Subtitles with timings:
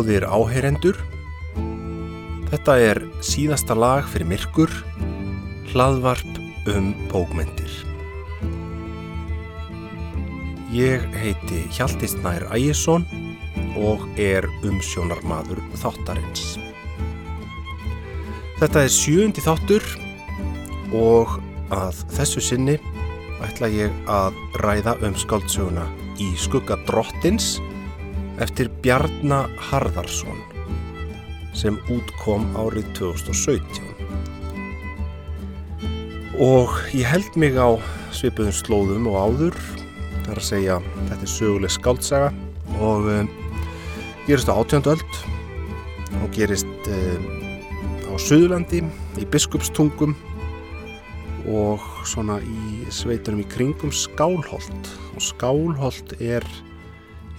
[0.00, 0.96] Góðir áheyrendur,
[2.48, 4.70] þetta er síðasta lag fyrir myrkur,
[5.74, 6.38] hlaðvarp
[6.72, 7.68] um bókmentir.
[10.72, 13.04] Ég heiti Hjaltistnær Ægjesson
[13.76, 16.56] og er umsjónarmadur þáttarins.
[18.56, 19.84] Þetta er sjöndi þáttur
[20.96, 21.36] og
[21.76, 22.80] að þessu sinni
[23.44, 27.58] ætla ég að ræða um skáldsöguna í skugga drottins
[28.40, 30.38] eftir Bjarnar Harðarsson
[31.56, 33.90] sem útkom árið 2017.
[36.40, 37.76] Og ég held mig á
[38.16, 39.58] svipuðum slóðum og áður,
[40.22, 40.78] það er að segja
[41.10, 42.30] þetta er söguleg skáldsaga
[42.80, 43.28] og um,
[44.24, 45.20] gerist á átjönduöld
[46.22, 47.28] og gerist um,
[48.08, 48.80] á Suðurlandi,
[49.20, 50.16] í Biskupstungum
[51.50, 56.46] og svona í sveitunum í kringum Skálholt og Skálholt er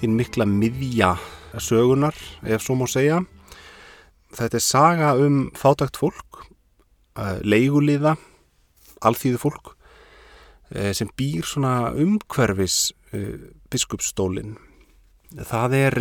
[0.01, 1.15] hinn mikla miðja
[1.61, 3.21] sögunar, ef svo má segja.
[4.31, 6.31] Þetta er saga um fátækt fólk
[7.43, 8.15] leiguliða
[9.03, 9.73] alþýðu fólk
[10.95, 12.93] sem býr svona umhverfis
[13.71, 14.55] biskupstólin
[15.35, 15.97] það er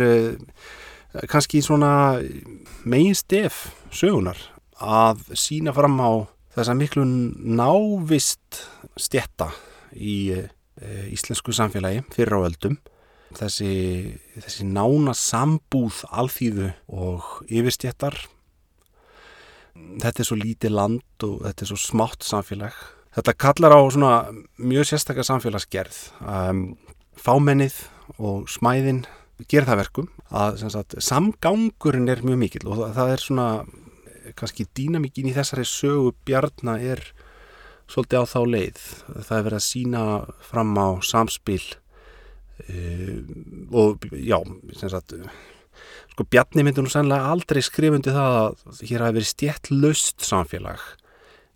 [1.27, 2.21] kannski svona
[2.87, 4.39] megin stef sögunar
[4.81, 6.11] að sína fram á
[6.55, 8.63] þessa miklu návist
[8.99, 9.51] stjetta
[9.91, 10.31] í
[11.11, 12.79] íslensku samfélagi fyrir á öldum
[13.37, 13.73] þessi,
[14.41, 18.19] þessi nána sambúð alþýðu og yfirstjettar
[19.75, 22.75] þetta er svo lítið land og þetta er svo smátt samfélag.
[23.15, 24.13] Þetta kallar á svona
[24.61, 25.97] mjög sérstakar samfélagsgerð.
[26.23, 26.61] Um,
[27.19, 27.75] fámennið
[28.17, 29.03] og smæðin
[29.51, 33.47] ger það verkum að sagt, samgangurinn er mjög mikil og það, er svona
[34.37, 37.03] kannski dýnamíkin í þessari sögu bjarna er
[37.91, 38.81] svolítið á þá leið.
[39.27, 40.03] Það er verið að sína
[40.45, 41.63] fram á samspil
[43.71, 44.37] og já,
[44.77, 45.15] sem sagt,
[46.11, 50.81] sko bjarni myndur nú sannlega aldrei skrifundi það að hér hafi verið stjætt löst samfélag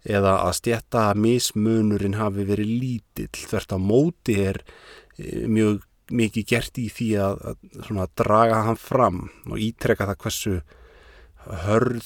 [0.06, 3.34] eða að stjætta mismunurinn hafi verið lítill.
[3.34, 5.84] Þvert á móti er uh, mjög
[6.14, 10.58] mikið gert í því að, að, að draga hann fram og ítrekka það hversu
[11.66, 12.06] hörð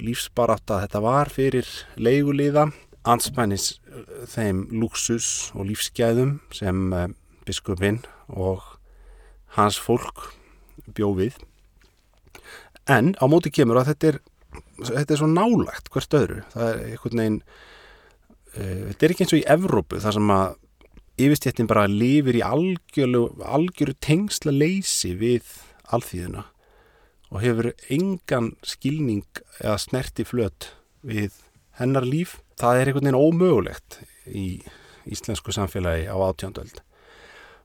[0.00, 1.68] lífsbarátt að þetta var fyrir
[2.00, 2.68] leiguliða
[3.04, 3.74] anspænis
[4.32, 6.94] þeim luxus og lífsgæðum sem
[7.46, 8.62] biskupinn og
[9.56, 10.30] hans fólk
[10.96, 11.36] bjóð við.
[12.90, 14.20] En á móti kemur að þetta er
[14.80, 16.42] þetta er svo nálagt hvert öðru.
[16.52, 20.56] Það er einhvern veginn uh, þetta er ekki eins og í Evrópu þar sem að
[21.24, 25.46] yfirstjettin bara lifir í algjöru tengsla leysi við
[25.94, 26.48] alþýðuna
[27.30, 30.72] og hefur engan skilning eða snerti flöt
[31.06, 31.36] við
[31.78, 32.40] hennar líf.
[32.58, 34.00] Það er einhvern veginn ómögulegt
[34.30, 34.48] í
[35.10, 36.82] íslensku samfélagi á átjóndöld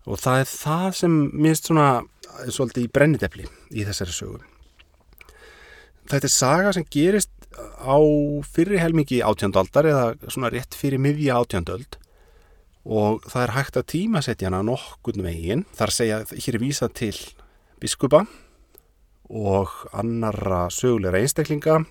[0.07, 1.89] og það er það sem minnst svona
[2.47, 4.39] svolítið í brennitepli í þessari sögu.
[6.09, 7.33] Þetta er saga sem gerist
[7.81, 7.97] á
[8.49, 11.99] fyrri helmingi átjóndaldar eða svona rétt fyrir miðja átjóndöld
[12.89, 15.65] og það er hægt að tímasetja hana nokkurn veginn.
[15.77, 17.15] Að segja, hér er vísað til
[17.81, 18.23] biskupa
[19.29, 21.83] og annara sögulegra einstaklinga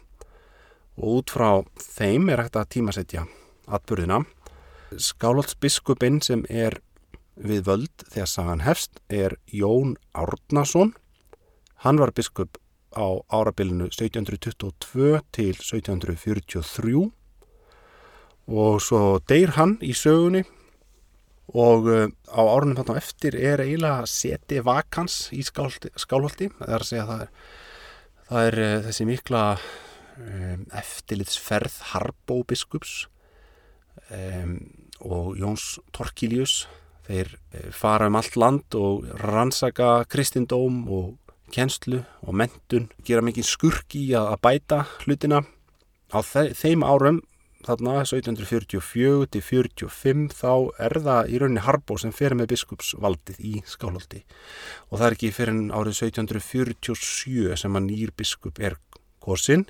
[0.98, 3.26] og út frá þeim er hægt að tímasetja
[3.70, 4.24] atbyrðina.
[4.98, 6.80] Skálholtsbiskupin sem er
[7.38, 10.94] við völd þegar sagan hefst er Jón Árnason.
[11.84, 12.58] Hann var biskup
[12.96, 17.10] á árabilinu 1722 til 1743
[18.48, 20.42] og svo deyr hann í sögunni
[21.52, 26.88] og uh, á árunum þarna eftir er eiginlega seti vakans í skálholti það er að
[26.88, 27.30] segja að það er,
[28.30, 29.44] það er uh, þessi mikla
[30.16, 32.98] um, eftirlitsferð Harbó biskups
[34.08, 34.58] um,
[35.04, 36.62] og Jóns Torkilius
[37.08, 41.16] þeir uh, fara um allt land og rannsaka kristindóm og
[41.54, 45.42] kjenslu og mentun gera mikið skurk í að, bæta hlutina.
[46.12, 47.22] Á þeim árum
[47.66, 50.52] þarna 1744 til 45 þá
[50.84, 54.22] er það í rauninni Harbó sem fer með biskupsvaldið í Skálholti.
[54.88, 58.78] Og það er ekki fyrir árið 1747 sem að nýr biskup er
[59.24, 59.66] korsinn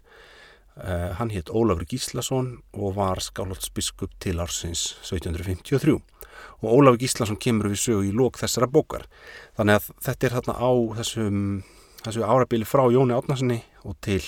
[0.78, 7.70] uh, hann hétt Ólafur Gíslason og var Skálholtsbiskup til ársins 1753 og Ólafur Gíslason kemur
[7.72, 9.06] við sögu í lók þessara bókar.
[9.58, 10.70] Þannig að þetta er þarna á
[11.00, 11.40] þessum,
[12.02, 14.22] þessu árabili frá Jóni Átnarssoni og til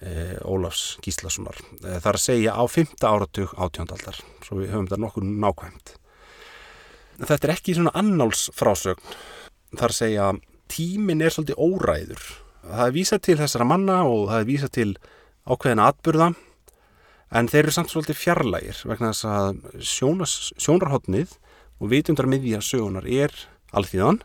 [0.00, 2.92] Eh, Ólafs Gíslassonar eh, það er að segja á 5.
[3.04, 5.92] áratug átjóndaldar svo við höfum þetta nokkur nákvæmt.
[7.20, 9.02] Þetta er ekki svona annáls frásögn
[9.74, 10.30] það er að segja
[10.72, 12.24] tímin er svolítið óræður.
[12.64, 14.88] Það er vísað til þessara manna og það er vísað til
[15.48, 16.32] ákveðina atburða
[17.30, 19.62] en þeir eru samt svolítið fjarlægir vegna þess að
[20.58, 21.36] sjónarhóttnið
[21.80, 23.34] og vitundar miðja sögunar er
[23.76, 24.20] alþýðan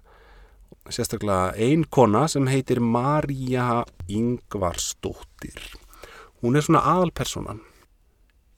[0.93, 5.61] sérstaklega ein kona sem heitir Marja Ingvarsdóttir.
[6.41, 7.61] Hún er svona aðalpersonan.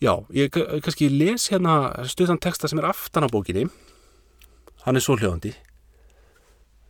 [0.04, 3.68] Já, ég kannski les hérna stuðan texta sem er aftan á bókinni.
[4.84, 5.54] Hann er svo hljóðandi.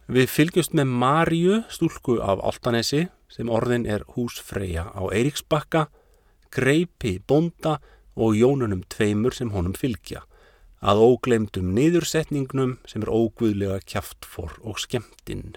[0.08, 5.88] Við fylgjumst með Marju, stúlku af Altanesi, sem orðin er húsfreyja á Eiríksbakka,
[6.52, 7.78] greipi bonda
[8.16, 10.24] og jónunum tveimur sem honum fylgja
[10.82, 15.56] að óglemdum niðursetningnum sem er óguðlega kjaftfor og skemmtinn.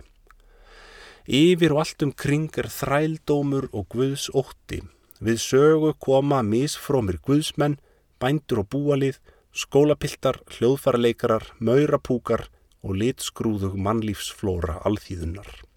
[1.29, 4.81] Yfir og allt um kring er þrældómur og guðs ótti.
[5.21, 7.77] Við sögu koma misfrómir guðsmenn,
[8.19, 9.21] bændur og búalið,
[9.53, 12.49] skólapiltar, hljóðfarleikarar, maurapúkar
[12.81, 15.70] og litskrúðug mannlífsflóra alþýðunar.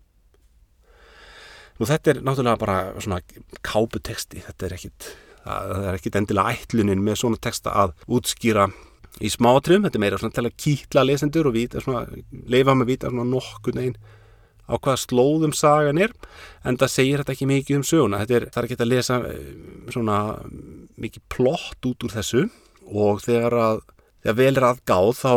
[1.80, 3.20] Nú þetta er náttúrulega bara svona
[3.66, 5.12] káputeksti, þetta er ekkit,
[5.44, 8.68] það er ekkit endilega ætlunin með svona teksta að útskýra
[9.24, 12.06] í smátrum, þetta er meira svona til að kýtla lesendur og vita, svona,
[12.50, 13.98] leifa með vita svona nokkur neginn
[14.64, 16.14] á hvaða slóðum sagan er
[16.64, 18.22] en það segir þetta ekki mikið um söguna.
[18.22, 19.50] Þetta er, það er ekki að lesa eh,
[19.92, 20.20] svona
[21.04, 22.46] mikið plott út úr þessu
[22.94, 23.84] og þegar að
[24.24, 25.34] þegar vel er aðgáð þá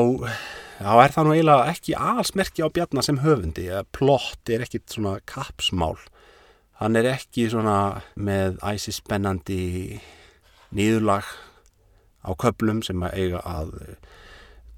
[0.77, 3.67] þá er það nú eiginlega ekki allsmerki á bjarnar sem höfundi,
[3.97, 5.97] plott er ekkit svona kapsmál
[6.81, 9.99] hann er ekki svona með æsi spennandi
[10.77, 11.29] nýðurlag
[12.27, 13.97] á köplum sem að eiga að eh,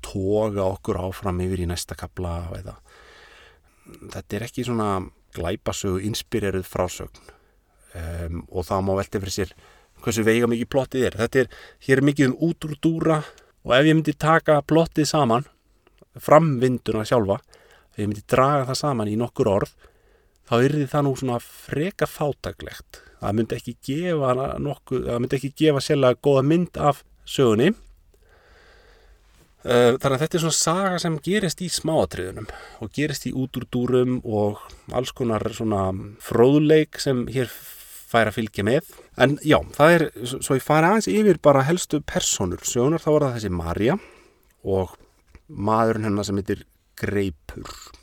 [0.05, 2.77] toga okkur áfram yfir í næsta kapla eða
[4.12, 4.91] þetta er ekki svona
[5.37, 7.35] glæpasögu inspireruð frásögn.
[7.99, 9.53] Um, og það má velta fyrir sér
[10.05, 11.17] hversu veiga mikið plottið er.
[11.23, 11.53] Þetta er,
[11.87, 13.17] hér er mikið um út úr dúra
[13.65, 15.47] og ef ég myndi taka plottið saman
[16.19, 19.73] framvinduna sjálfa ef ég myndi draga það saman í nokkur orð
[20.49, 25.39] þá er því það nú svona freka fátaglegt það myndi ekki gefa nokkuð, það myndi
[25.39, 27.73] ekki gefa sérlega goða mynd af sögunni.
[29.69, 32.47] Eh, þannig að þetta er svona saga sem gerist í smáatriðunum
[32.85, 34.62] og gerist í útúrdúrum og
[34.95, 35.91] alls konar svona
[36.23, 37.51] fróðleik sem hér
[38.09, 38.94] fær að fylgja með.
[39.21, 43.27] En já, það er, svo ég fari aðeins yfir bara helstu personur sögunar, þá var
[43.27, 43.99] það þessi Marja
[44.65, 44.94] og
[45.49, 46.65] maðurinn hennar sem heitir
[46.99, 47.98] Greipur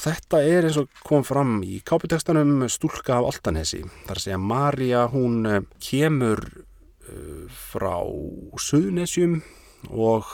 [0.00, 3.82] Þetta er eins og kom fram í káputekstanum Stúlka af Altanesi.
[4.04, 6.44] Það er að segja Marja, hún eh, kemur
[7.52, 7.98] frá
[8.60, 9.40] Suðnesjum
[9.90, 10.28] og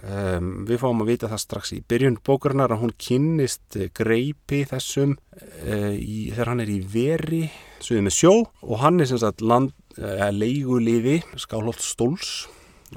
[0.00, 5.16] um, við fáum að vita það strax í byrjun bókurnar að hún kynnist greipi þessum
[5.16, 7.44] uh, í, þegar hann er í veri
[7.82, 12.46] suðið með sjó og hann er sem sagt land, uh, leiguliði skálholt stóls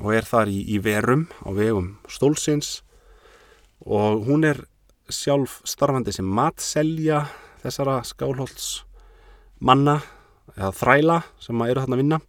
[0.02, 2.80] og er þar í, í verum á vegum stólsins
[3.86, 4.64] og hún er
[5.12, 7.26] sjálf starfandi sem matselja
[7.64, 8.86] þessara skálholts
[9.66, 10.00] manna
[10.56, 12.22] eða þræla sem eru þarna að vinna.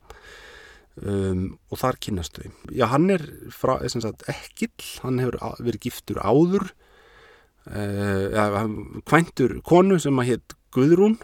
[0.97, 2.53] Um, og þar kynast þau.
[2.73, 6.71] Já hann er frá, sagt, ekkill hann hefur verið giftur áður
[7.69, 8.63] uh, ja,
[9.05, 11.19] kvæntur konu sem að hétt Guðrún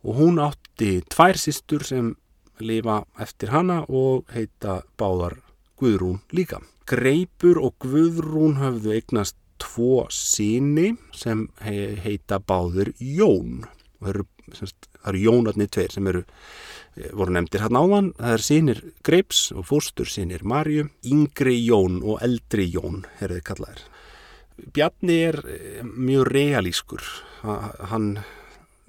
[0.00, 2.14] og hún átti tvær sístur sem
[2.64, 5.36] lifa eftir hana og heita báðar
[5.78, 6.62] Guðrún líka.
[6.88, 13.64] Greipur og Guðrún höfðu eignast tvo síni sem heita báður Jón.
[13.98, 14.26] Og það eru,
[15.10, 16.24] eru Jónarnir tveir sem eru
[16.98, 22.00] Eh, voru nefndir hann áðan, það er sínir Greips og fórstur sínir Marju, yngri Jón
[22.02, 23.84] og eldri Jón, er þið kallaðir.
[24.74, 27.04] Bjarni er eh, mjög realískur,
[27.92, 28.08] hann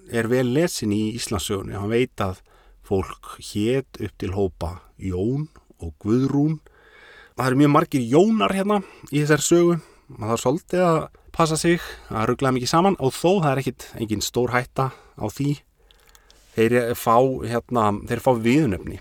[0.09, 2.41] er vel lesin í Íslandsögunni, hann veit að
[2.87, 5.45] fólk hétt upp til hópa Jón
[5.77, 6.57] og Guðrún.
[7.37, 9.79] Það eru mjög margir Jónar hérna í þessar sögu,
[10.17, 10.99] maður þarf svolítið að
[11.35, 12.99] passa sig, að ruggla mikið saman.
[12.99, 15.59] Og þó það er ekkit engin stór hætta á því
[16.59, 17.15] þeir fá,
[17.47, 18.97] hérna, þeir fá viðnöfni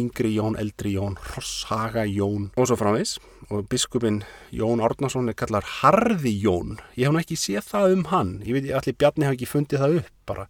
[0.00, 3.18] yngri Jón, eldri Jón, Rosshaga Jón og svo framvegs
[3.50, 4.22] og biskupin
[4.54, 6.78] Jón Árnason er kallar Harði Jón.
[6.96, 8.36] Ég hef nú ekki séð það um hann.
[8.46, 10.46] Ég veit, allir Bjarni hafi ekki fundið það upp bara.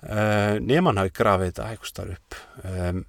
[0.00, 2.38] Uh, nefn hafi grafið þetta eitthvað starf upp.
[2.64, 3.02] Um,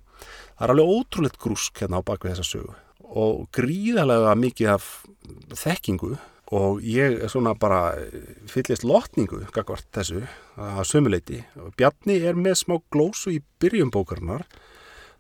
[0.56, 2.76] það er alveg ótrúleitt grúsk hérna á bakvið þessa sögu
[3.12, 4.90] og gríðarlega mikið af
[5.60, 6.16] þekkingu
[6.52, 7.94] og ég er svona bara
[8.52, 10.26] fyllist lotningu gagvart þessu
[10.60, 14.44] að sömuleiti og Bjarni er með smá glósu í byrjum bókarnar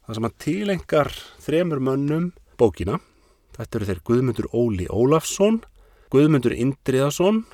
[0.05, 1.11] þar sem hann tilengar
[1.43, 2.99] þremur mönnum bókina.
[3.55, 5.61] Þetta eru þeir Guðmundur Óli Ólafsson
[6.11, 7.45] Guðmundur Indriðason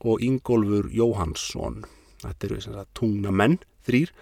[0.00, 1.82] og Ingólfur Jóhansson
[2.22, 4.12] þetta eru svona tungna menn þrýr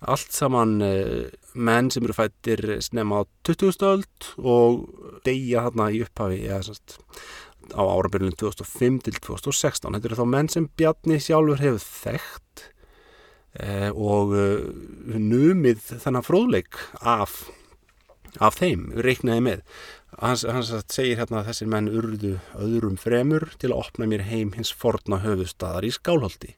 [0.00, 3.82] allt saman eh, menn sem eru fættir snemma á 20.
[3.88, 4.86] öld og
[5.26, 7.00] deyja þarna í upphafi eða svona
[7.74, 9.90] á árabyrjunum 2005 til 2016.
[9.96, 12.66] Þetta eru þá menn sem Bjarni sjálfur hefur þekkt
[13.58, 14.68] eh, og uh,
[15.18, 17.46] numið þennan fróðleik af
[18.42, 19.62] af þeim, reiknaði með
[20.20, 24.52] hans, hans segir hérna að þessir menn urðu öðrum fremur til að opna mér heim
[24.56, 26.56] hins forna höfustadar í skálholti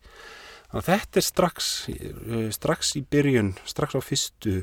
[0.69, 4.55] þannig að þetta er strax eh, strax í byrjun, strax á fyrstu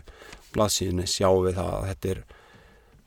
[0.55, 2.25] blaðsíðinni sjáum við það að þetta er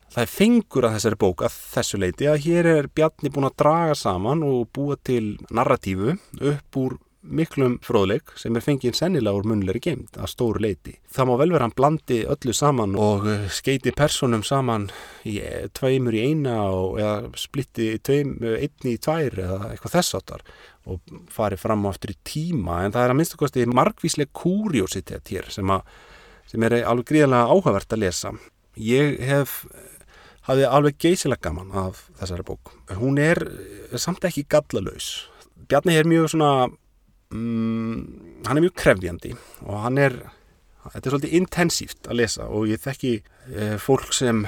[0.09, 3.59] það er fengur að þessari bók að þessu leiti að hér er Bjarni búin að
[3.61, 6.15] draga saman og búa til narratífu
[6.53, 10.95] upp úr miklum fróðleik sem er fengið sennilega úr munleri geimt að stóru leiti.
[11.11, 14.87] Það má vel vera hann blandi öllu saman og eh, skeiti personum saman
[15.27, 20.19] í eh, tveimur í eina og, eða splitti tveim, einni í tvær eða eitthvað þess
[20.21, 20.45] áttar
[20.89, 25.31] og fari fram á eftir í tíma en það er að minnstu kosti margvíslega kúriositet
[25.33, 25.85] hér sem, að,
[26.49, 28.33] sem er alveg gríðilega áhugavert að lesa.
[28.79, 29.61] Ég hef
[30.49, 32.73] hafði alveg geysilega gaman af þessari bók.
[32.97, 33.43] Hún er
[33.99, 35.29] samt ekki gallalaus.
[35.69, 36.51] Bjarni er mjög svona
[37.29, 39.35] mm, hann er mjög krefjandi
[39.67, 40.17] og hann er
[40.89, 44.45] þetta er svolítið intensíft að lesa og ég þekki e, fólk sem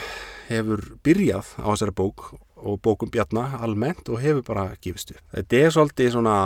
[0.48, 5.24] hefur byrjað á þessari bók og bókum Bjarnar almennt og hefur bara gefist upp.
[5.34, 6.38] Þetta er svolítið svona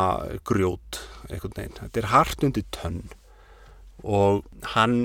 [0.48, 1.76] grjót, eitthvað neinn.
[1.82, 3.04] Þetta er hart undir tönn
[4.06, 4.46] og
[4.76, 4.98] hann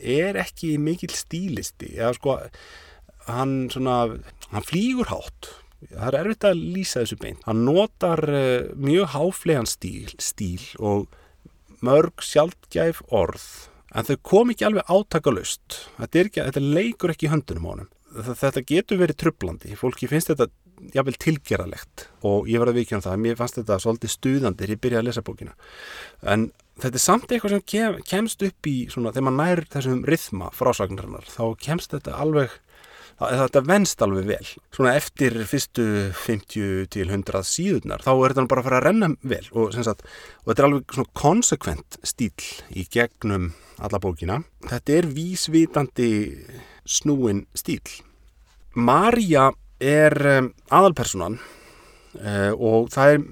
[0.00, 1.92] er ekki mikil stílisti.
[1.96, 2.38] Eða sko
[3.26, 4.00] hann svona,
[4.52, 5.52] hann flýgur hátt.
[5.86, 7.46] Það er erfitt að lýsa þessu beint.
[7.46, 11.08] Hann notar uh, mjög háflegan stíl, stíl og
[11.84, 13.44] mörg sjálfgæf orð
[13.96, 17.86] en þau kom ekki alveg átakalust þetta, þetta leikur ekki höndunum hann
[18.24, 20.48] þetta getur verið trublandi fólki finnst þetta
[20.94, 24.74] jáfnveil tilgerðalegt og ég var að vikja um það mér fannst þetta svolítið stuðandi þegar
[24.74, 25.56] ég byrjaði að lesa bókina.
[26.22, 26.50] En
[26.82, 30.52] þetta er samt eitthvað sem kem, kemst upp í svona, þegar maður nær þessum rithma
[30.56, 32.60] frásagnarinnar þá kemst þetta alveg
[33.16, 34.48] þetta venst alveg vel.
[34.74, 35.86] Svona eftir fyrstu
[36.26, 40.04] 50 til 100 síðunar þá er þetta bara að fara að renna vel og, sagt,
[40.44, 44.42] og þetta er alveg svona konsekvent stíl í gegnum alla bókina.
[44.68, 46.10] Þetta er vísvitandi
[46.84, 47.80] snúin stíl
[48.76, 51.38] Marja er um, aðalpersonan
[52.20, 53.22] uh, og það er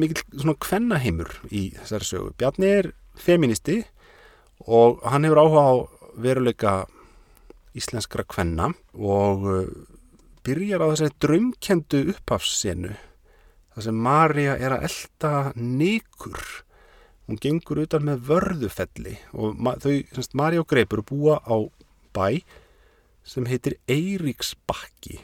[0.00, 2.32] mikil svona kvennaheimur í þessari sögu.
[2.40, 3.82] Bjarni er feministi
[4.64, 5.72] og hann hefur áhuga á
[6.20, 6.74] veruleika
[7.76, 9.68] íslenskra kvenna og uh,
[10.46, 12.96] byrjar á þessari drömkendu upphafssenu
[13.74, 16.40] þar sem Marja er að elda nikur
[17.28, 21.56] hún gengur utan með vörðufelli og þau, semst Marja og Greipur búa á
[22.16, 22.40] bæ
[23.30, 25.20] sem heitir Eiríksbakki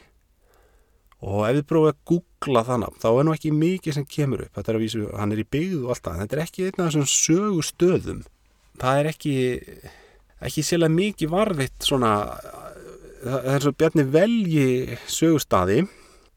[1.17, 4.57] og ef við prófum að googla þannig þá er nú ekki mikið sem kemur upp
[4.59, 6.83] þetta er að vísu, hann er í byggðu og allt það þetta er ekki einn
[6.83, 8.23] af þessum sögustöðum
[8.77, 9.35] það er ekki
[10.47, 12.13] ekki sérlega mikið varfitt svona
[13.23, 15.81] það er svo bjarni velji sögustadi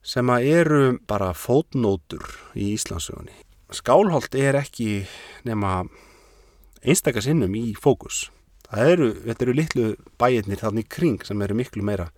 [0.03, 2.25] sem að eru bara fótnótur
[2.57, 3.35] í Íslandsögunni.
[3.71, 5.05] Skálholt er ekki
[5.47, 5.85] nema
[6.81, 8.29] einstakar sinnum í fókus.
[8.71, 9.87] Eru, þetta eru litlu
[10.21, 12.11] bæirnir þannig kring sem eru miklu meira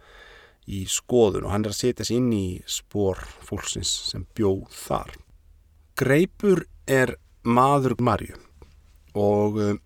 [0.68, 5.14] í skoðun og hann er að setja sér inn í spór fólksins sem bjóð þar.
[5.98, 8.36] Greipur er maður Marju
[9.18, 9.80] og um,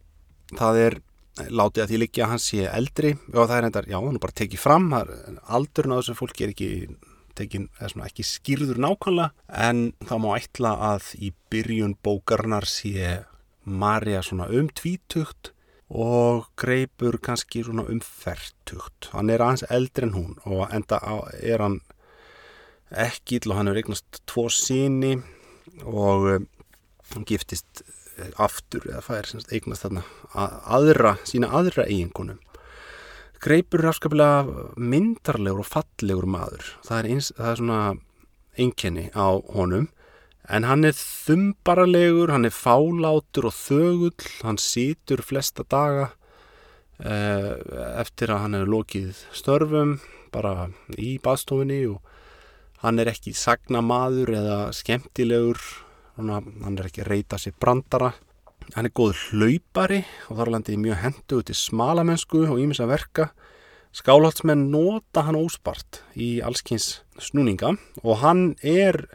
[0.57, 0.99] það er
[1.53, 4.23] látið að því líka að hann sé eldri og það er endar, já, hann er
[4.23, 6.71] bara tekið fram aldurinn á þessu fólki er ekki
[7.37, 13.21] tekin, er svona ekki skýrður nákvæmlega en það má ætla að í byrjun bókarnar sé
[13.67, 15.53] Marja svona um tvítugt
[15.91, 20.99] og greipur kannski svona um færtugt hann er aðeins eldri en hún og enda
[21.39, 21.81] er hann
[22.91, 25.17] ekki og hann er eignast tvo síni
[25.85, 26.49] og um,
[27.13, 27.85] hann giftist
[28.41, 30.03] aftur eða fær eignast þarna
[30.35, 32.41] aðra, sína aðra eiginkonum
[33.47, 36.71] Greipur er afskaplega myndarlegur og fallegur maður.
[36.87, 37.81] Það er, eins, það er svona
[38.57, 39.91] einkenni á honum
[40.49, 46.11] en hann er þumbaralegur hann er fálátur og þögull hann situr flesta daga
[47.03, 47.55] eh,
[47.99, 49.97] eftir að hann hefur lokið störfum
[50.35, 52.15] bara í baðstofinni og
[52.85, 55.61] hann er ekki sagna maður eða skemmtilegur
[56.17, 58.15] hann er ekki reyta sér brandara.
[58.75, 60.01] Hann er góð hlaupari
[60.31, 63.29] og þar landi mjög hendu í smalamennsku og ímis að verka.
[63.97, 69.07] Skálhaldsmenn nota hann óspart í allskynns snúninga og hann er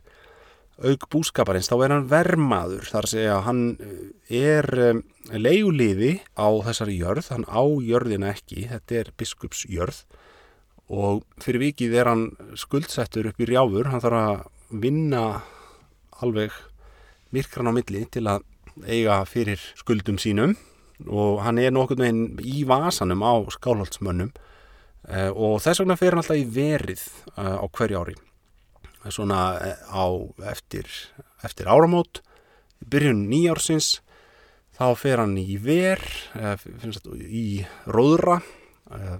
[0.81, 3.61] auk búskaparins, þá er hann vermaður þar að segja að hann
[4.31, 10.01] er um, leiðuliði á þessari jörð, hann á jörðina ekki þetta er biskupsjörð
[10.91, 12.25] og fyrir vikið er hann
[12.59, 15.25] skuldsettur upp í rjáfur, hann þarf að vinna
[16.21, 16.55] alveg
[17.31, 18.43] myrkran á milli til að
[18.87, 20.55] eiga fyrir skuldum sínum
[21.07, 24.31] og hann er nokkur meginn í vasanum á skálholtsmönnum
[25.09, 27.01] eh, og þess vegna fer hann alltaf í verið
[27.35, 28.17] eh, á hverju ári
[29.09, 30.05] svona eh, á
[30.51, 30.85] eftir,
[31.41, 32.21] eftir áramót
[32.85, 34.01] byrjun nýjársins
[34.77, 36.01] þá fer hann í ver
[36.41, 38.41] í róðra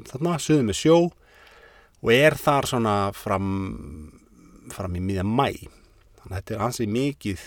[0.09, 0.97] þarna, sögðu með sjó
[2.01, 3.49] og er þar svona fram,
[4.73, 5.47] fram í miðja mæ
[6.21, 7.45] þannig að þetta er ansið mikið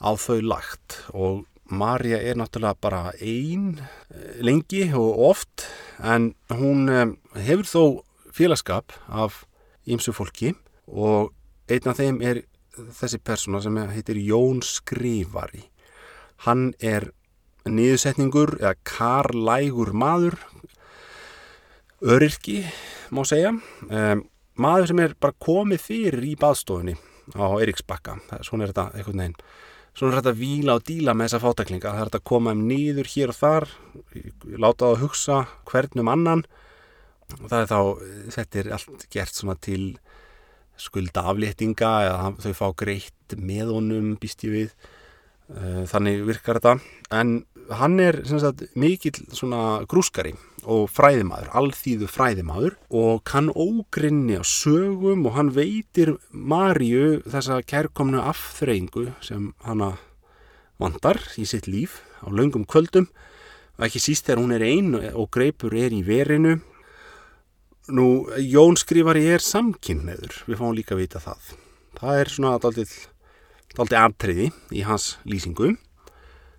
[0.00, 5.68] á þau lagt og Marja er náttúrulega bara einn eh, lengi og oft
[6.02, 7.12] en hún eh,
[7.46, 7.82] hefur þó
[8.34, 9.44] félagskap af
[9.86, 10.54] ýmsu fólki
[10.90, 11.32] og
[11.70, 12.42] einn af þeim er
[12.98, 15.70] þessi persóna sem heitir Jón Skrifari
[16.46, 17.10] hann er
[17.68, 20.38] niðursetningur eða karlægur maður.
[22.00, 22.62] Öryrki
[23.12, 23.52] má segja.
[23.90, 24.24] Um,
[24.60, 26.96] maður sem er bara komið fyrir í baðstofunni
[27.36, 28.16] á Eiríksbakka.
[28.46, 29.36] Svona er þetta einhvern veginn.
[29.90, 32.54] Svona er þetta að víla og díla með þessa fátaklinga það er þetta að koma
[32.54, 33.66] um nýður hér og þar
[34.56, 36.44] láta það að hugsa hvernum annan.
[37.36, 37.80] Og það er þá
[38.38, 39.84] þetta er allt gert svona til
[40.80, 44.74] skulda afléttinga eða þau fá greitt með honum býst ég við.
[45.50, 46.76] Eh, þannig virkar þetta.
[47.10, 47.40] En
[47.74, 49.18] hann er sagt, mikill
[49.90, 57.60] grúskari og fræðimaður, alþýðu fræðimaður og kann ógrinni á sögum og hann veitir Marju þessa
[57.66, 59.96] kærkomnu afþreyingu sem hanna
[60.80, 63.08] vandar í sitt líf á laungum kvöldum.
[63.80, 66.58] Ekki síst þegar hún er einn og greipur er í verinu
[67.94, 68.06] nú
[68.38, 71.52] Jón skrifari er samkynneður, við fáum líka að vita það
[72.00, 75.74] það er svona daldi aðtriði í hans lýsingu.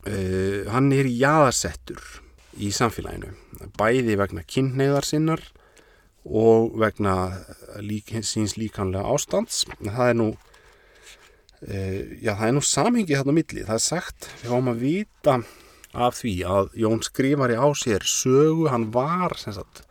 [0.02, 2.02] Uh, hann er jáðarsettur
[2.58, 3.36] í samfélaginu,
[3.78, 5.44] bæði vegna kynneigðar sinnar
[6.26, 7.16] og vegna
[7.82, 9.64] lík, síns líkanlega ástands.
[9.78, 10.30] Það er nú,
[11.68, 15.38] uh, já það er nú samhengi þarna milli, það er sagt, við fáum að vita
[15.92, 19.84] af því að Jón skrifari á sér sögu, hann var sagt,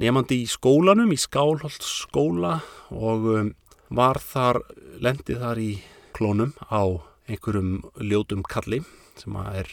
[0.00, 2.60] nefandi í skólanum, í Skálholt skóla
[2.94, 3.52] og um,
[3.92, 4.62] var þar,
[5.02, 5.70] lendið þar í
[6.16, 8.80] klónum á einhverjum ljótum kalli
[9.20, 9.72] sem að er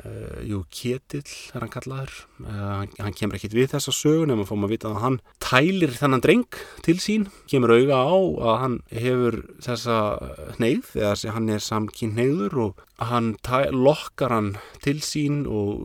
[0.00, 2.14] uh, jú, Ketill er hann kallaður.
[2.40, 5.18] Uh, hann kemur ekkit við þessa sögun en maður fór maður að vita að hann
[5.44, 8.16] tælir þennan dreng til sín, kemur auga á
[8.52, 9.98] að hann hefur þessa
[10.56, 13.34] hneigð, eða hann er samkynneigður og hann
[13.74, 15.84] lokkar hann til sín og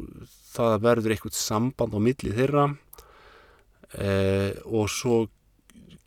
[0.53, 2.71] það verður eitthvað samband á milli þeirra
[3.99, 5.17] uh, og svo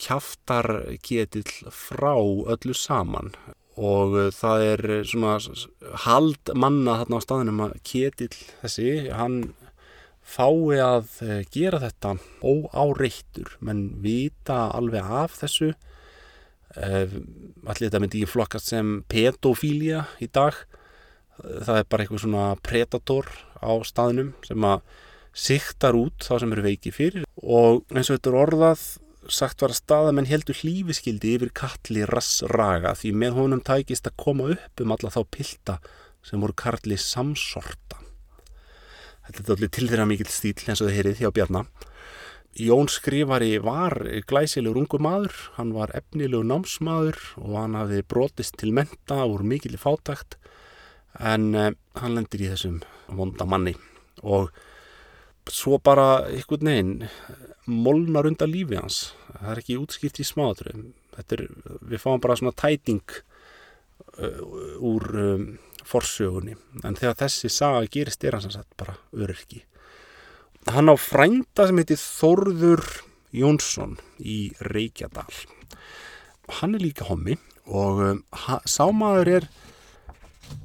[0.01, 0.69] kjaftar
[1.05, 3.33] getill frá öllu saman.
[3.77, 5.37] Og uh, það er svona
[6.07, 9.41] hald manna þarna á staðinum að ketill þessi, hann
[10.27, 15.75] fái að uh, gera þetta óáreittur, menn vita alveg af þessu.
[16.77, 20.59] Allir þetta myndi ekki flokkast sem pedofília í dag.
[21.39, 23.31] Það er bara eitthvað svona predator
[23.65, 24.83] á staðinum sem að
[25.37, 28.87] siktar út þá sem eru veiki fyrir og eins og þetta er orðað
[29.33, 34.51] sagt var að staðamenn heldur hlífiskildi yfir kalli rassraga því með honum tækist að koma
[34.55, 35.79] upp um alla þá pilda
[36.27, 38.01] sem voru karli samsorta.
[39.27, 41.69] Þetta er allir til þeirra mikil stíl eins og það heyrið hjá Bjarnar.
[42.57, 43.99] Jón Skrifari var
[44.31, 49.77] glæsilegur ungu maður, hann var efnilegur námsmaður og hann hafði brotist til menta úr mikil
[49.77, 50.39] fátakt
[51.21, 52.81] en eh, hann lendir í þessum
[53.13, 53.75] vonda manni
[54.23, 54.55] og
[55.53, 57.07] svo bara ykkur neginn
[57.67, 59.01] molnar undan lífi hans.
[59.37, 63.05] Það er ekki útskipt í smáðurum við fáum bara svona tæting
[64.21, 64.43] uh,
[64.85, 65.47] úr um,
[65.87, 66.57] forsögunni.
[66.85, 69.63] En þegar þessi saga gerist er hans að bara öryrki.
[70.67, 72.83] Hann á frænda sem heitir Þorður
[73.37, 75.31] Jónsson í Reykjadal.
[76.61, 78.25] Hann er líka hommi og um,
[78.67, 79.49] sámaður er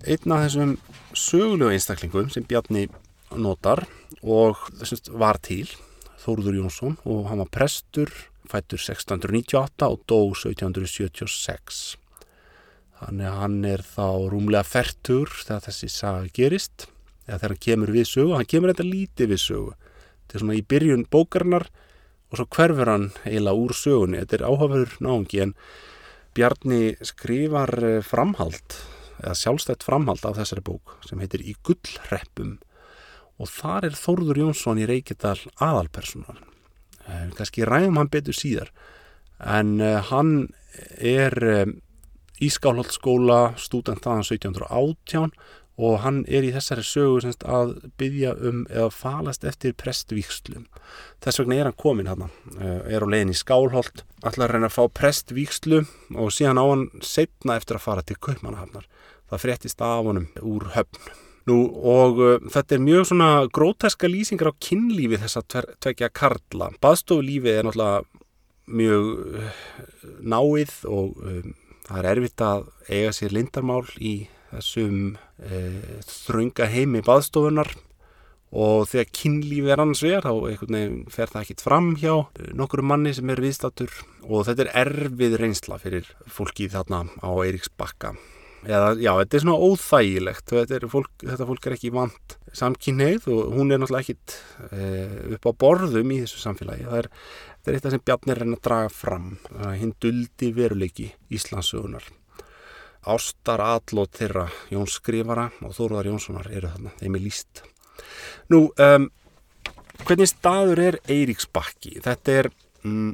[0.06, 0.76] einn af þessum
[1.18, 2.88] sögulegu einstaklingum sem Bjarni
[3.38, 3.86] notar
[4.22, 5.66] og þessum var til
[6.22, 8.12] Þóruður Jónsson og hann var prestur
[8.52, 11.82] fættur 1698 og dó 1776
[13.02, 16.88] þannig að hann er þá rúmlega færtur þegar þessi saga gerist
[17.26, 18.36] eða þegar hann kemur við sögu.
[18.38, 19.76] Hann kemur þetta lítið við sögu.
[20.22, 21.68] Þetta er svona í byrjun bókarnar
[22.32, 24.22] og svo hverfur hann eiginlega úr sögunni.
[24.22, 25.56] Þetta er áhugaverður náðungi en
[26.32, 28.78] Bjarni skrifar eh, framhald
[29.20, 32.54] eða sjálfstætt framhald af þessari bók sem heitir Í gullreppum
[33.42, 36.44] og þar er Þórður Jónsson í Reykjadal aðalpersonan
[37.08, 38.70] eh, kannski ræðum hann betur síðar.
[39.42, 40.52] En eh, hann
[40.98, 41.66] er eh,
[42.42, 45.34] í Skálholtskóla stúdent aðan 1718
[45.82, 50.68] og hann er í þessari sögu semst, að byggja um eða falast eftir prestvíkslum
[51.24, 52.28] þess vegna er hann komin hann
[52.60, 55.82] er á legin í Skálholt allar reyna að fá prestvíkslu
[56.14, 58.86] og síðan á hann setna eftir að fara til Kaupmannahafnar.
[59.32, 61.58] Það fréttist af honum úr höfn Nú
[61.90, 65.42] og uh, þetta er mjög svona gróteska lýsingar á kynlífi þessa
[65.82, 66.70] tvekja karla.
[66.84, 68.04] Baðstofulífi er náttúrulega
[68.72, 69.08] mjög
[69.42, 69.64] uh,
[70.22, 71.56] náið og um,
[71.88, 74.16] það er erfitt að eiga sér lindarmál í
[74.52, 77.74] þessum uh, þrönga heimi baðstofunar
[78.52, 82.14] og þegar kynlíf er annars vegar þá fer það ekkit fram hjá
[82.58, 83.94] nokkur manni sem er viðstatur
[84.28, 88.12] og þetta er erfið reynsla fyrir fólki þarna á Eiríksbakka
[88.66, 90.54] eða já, þetta er svona óþægilegt.
[90.54, 94.38] Þetta, fólk, þetta fólk er ekki vant samkynneið og hún er náttúrulega ekkit
[94.70, 94.88] e,
[95.38, 96.88] upp á borðum í þessu samfélagi.
[96.88, 97.12] Það er,
[97.66, 99.30] er eitt af sem Bjarni reyna að draga fram
[99.80, 102.10] hinn duldi veruleiki Íslandsögunar
[103.02, 107.64] Ástar Allótt þeirra Jón Skrifara og Þóruðar Jónssonar eru þarna, þeim er líst
[108.52, 109.08] Nú, um,
[110.06, 111.96] hvernig staður er Eiríksbakki?
[112.04, 112.50] Þetta er
[112.86, 113.14] mm,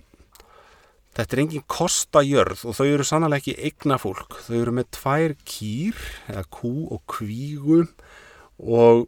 [1.18, 4.36] Þetta er engin kostajörð og þau eru sannlega ekki eigna fólk.
[4.46, 7.80] Þau eru með tvær kýr, eða kú og kvígu
[8.62, 9.08] og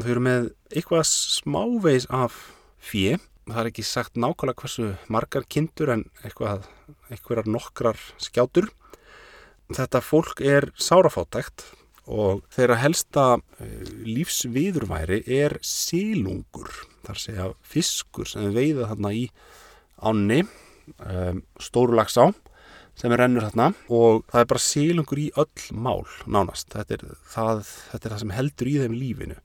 [0.00, 2.40] þau eru með eitthvað smáveis af
[2.82, 3.20] fjö.
[3.46, 6.66] Það er ekki sagt nákvæmlega hversu margar kindur en eitthvað,
[7.14, 8.66] eitthvað nokkrar skjátur.
[9.70, 11.68] Þetta fólk er sárafátækt
[12.10, 13.30] og þeirra helsta
[13.62, 16.74] eh, lífsviðurværi er sílungur.
[17.06, 19.28] Að segja fiskur sem veiða þarna í
[20.02, 20.42] ánni
[21.06, 22.30] um, stórulagsá
[22.96, 27.04] sem er rennur þarna og það er bara sílungur í öll mál nánast, þetta er
[27.32, 29.40] það, þetta er það sem heldur í þeim lífinu.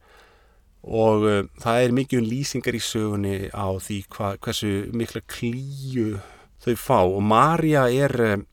[0.81, 6.21] Og um, það er mikið um lýsingar í sögunni á því hva, hversu mikla klíu
[6.63, 6.99] þau fá.
[7.03, 8.45] Og Marja er um,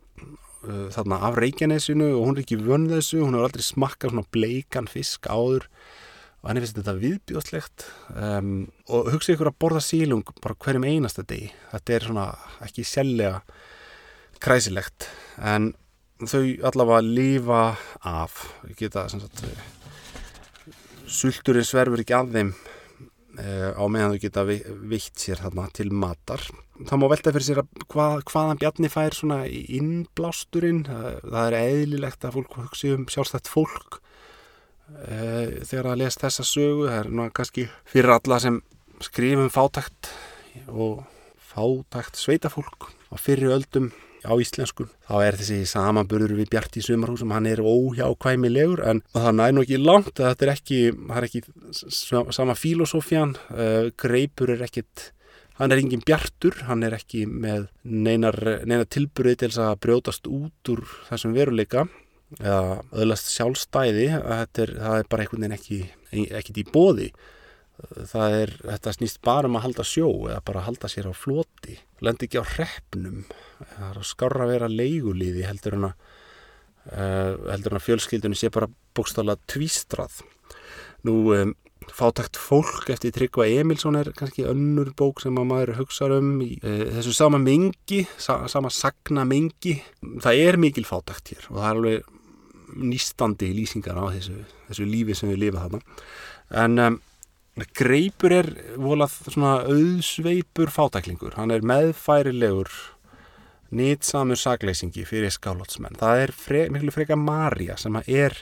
[0.67, 4.29] uh, þarna af Reykjanesinu og hún er ekki vönn þessu, hún hefur aldrei smakkað svona
[4.35, 5.69] bleikan fisk áður
[6.49, 7.83] og henni finnst þetta viðbjóðslegt
[8.17, 8.53] um,
[8.89, 11.51] og hugsa ykkur að borða sílung bara hverjum einasta degi.
[11.75, 12.25] Þetta er svona
[12.65, 13.43] ekki sjálflega
[14.41, 15.11] kræsilegt
[15.45, 15.75] en
[16.25, 17.61] þau allavega lifa
[18.09, 18.41] af.
[18.81, 19.45] Geta sagt,
[21.05, 26.49] sulturinn sverfur ekki að þeim uh, á meðan þau geta vitt sér þarna til matar.
[26.81, 30.87] Það má velta fyrir sér að hvað, hvaðan bjarni fær svona innblásturinn.
[30.89, 34.01] Það er eðlilegt að fólk hugsi um sjálfstætt fólk
[34.89, 38.61] þegar að lesa þessa sögu það er nú kannski fyrir alla sem
[39.05, 40.11] skrifum fátækt
[40.69, 41.03] og
[41.53, 43.91] fátækt sveitafólk á fyrir öldum
[44.27, 49.45] á íslensku þá er þessi samanburður við Bjarti Sumarhúsum hann er óhjákvæmilegur en það næ
[49.53, 51.43] nú ekki langt þetta er ekki, það er ekki
[52.35, 55.13] sama filosófjan uh, greipur er ekkit
[55.59, 60.29] hann er engin bjartur, hann er ekki með neinar, neinar tilburði til þess að brjótast
[60.31, 61.89] út úr þessum veruleika
[62.37, 65.83] eða öðlast sjálfstæði er, það er bara einhvern veginn ekki
[66.39, 67.09] ekkit í bóði
[68.09, 71.15] það er, þetta snýst bara um að halda sjó eða bara að halda sér á
[71.15, 71.77] floti.
[72.05, 73.23] Lendi ekki á hreppnum.
[73.61, 75.95] Það er að skára að vera leigulíði heldur en að
[76.91, 80.21] uh, heldur en að fjölskyldunni sé bara bókstala tvístrað.
[81.07, 81.55] Nú um,
[81.95, 86.57] fátækt fólk eftir Tryggva Emilsson er kannski önnur bók sem að maður hugsa um í
[86.59, 89.79] uh, þessu sama mingi sa, sama sagna mingi
[90.21, 92.15] það er mikil fátækt hér og það er alveg
[92.77, 95.81] nýstandi lýsingar á þessu, þessu lífi sem við lifa þarna.
[96.65, 97.01] En um,
[97.79, 101.37] greipur er volað svona auðsveipur fátæklingur.
[101.39, 102.71] Hann er meðfærilegur
[103.75, 108.37] nýtsamur sagleysingi fyrir skálótsmenn það er fre, miklu freka Marja sem er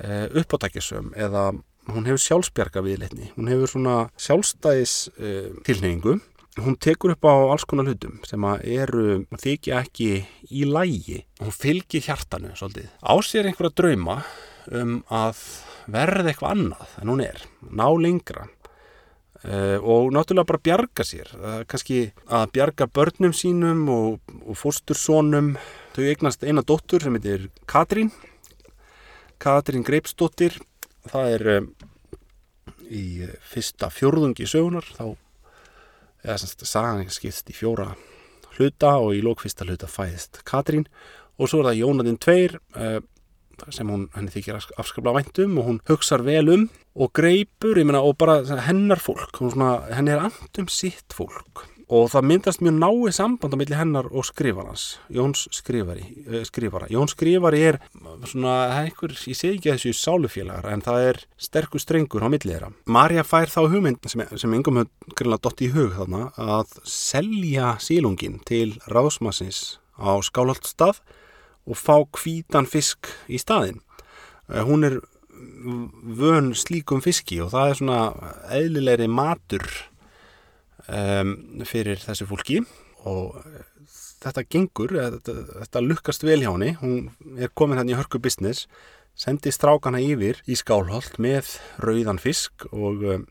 [0.00, 1.50] uh, uppátækjasum eða
[1.88, 3.30] hún hefur sjálfsbjarga viðleitni.
[3.36, 6.18] Hún hefur svona sjálfstæðis uh, tilneyingu
[6.64, 10.10] hún tekur upp á alls konar hlutum sem eru þykja ekki
[10.50, 12.88] í lægi hún fylgir hjartanu svolítið.
[13.02, 14.20] Á sér einhverja drauma
[14.74, 15.42] um að
[15.88, 18.48] verða eitthvað annað en hún er, ná lengra.
[19.38, 21.28] Uh, og náttúrulega bara bjarga sér.
[21.38, 25.52] Uh, kannski að bjarga börnum sínum og, og fóstursónum
[25.94, 28.10] þau eignast eina dóttur sem heitir Katrín.
[29.38, 30.58] Katrín Greipsdóttir.
[31.06, 31.70] Það er um,
[32.90, 33.04] í
[33.46, 35.14] fyrsta fjórðungi sögunar þá
[36.24, 37.92] eða semst sagan skipst í fjóra
[38.56, 40.88] hluta og í lókfista hluta fæðist Katrín.
[41.38, 42.98] Og svo er það Jónatinn 2 uh,
[43.74, 48.02] sem hún henni þykir afskaplega væntum og hún hugsar vel um og greipur, ég menna,
[48.02, 53.14] og bara hennar fólk, svona, henni er andum sitt fólk og það myndast mjög náið
[53.16, 56.88] samband á milli hennar og skrifarnas Jóns skrifari, uh, skrifara.
[56.92, 57.80] Jóns skrifari er
[58.28, 62.52] svona einhver, ég segi ekki að þessu sálufélagar en það er sterkur strengur á milli
[62.52, 62.72] þeirra.
[62.84, 67.74] Marja fær þá hugmynd sem, sem yngum höfð grunlega dott í hug þarna að selja
[67.82, 71.00] sílungin til ráðsmassins á Skálholdstað
[71.68, 73.80] og fá kvítan fisk í staðin
[74.52, 75.00] uh, hún er
[76.18, 78.00] vön slíkum fiski og það er svona
[78.54, 79.66] eðlilegri matur
[80.88, 81.34] um,
[81.68, 82.60] fyrir þessu fólki.
[83.08, 83.38] Og
[84.18, 88.66] þetta gengur, þetta, þetta lukkast vel hjá henni, hún er komin hérna í hörku business,
[89.18, 93.24] sendi strákana yfir í skálholt með rauðan fisk og um,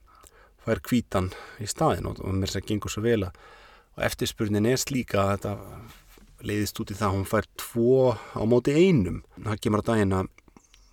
[0.63, 1.29] fær kvítan
[1.63, 3.37] í staðin og, og mér sem gengur svo vel að
[3.97, 5.53] og eftirspurnin er slíka að þetta
[6.47, 9.23] leiðist út í það að hún fær tvo á móti einum.
[9.41, 10.27] Það kemur á daginn að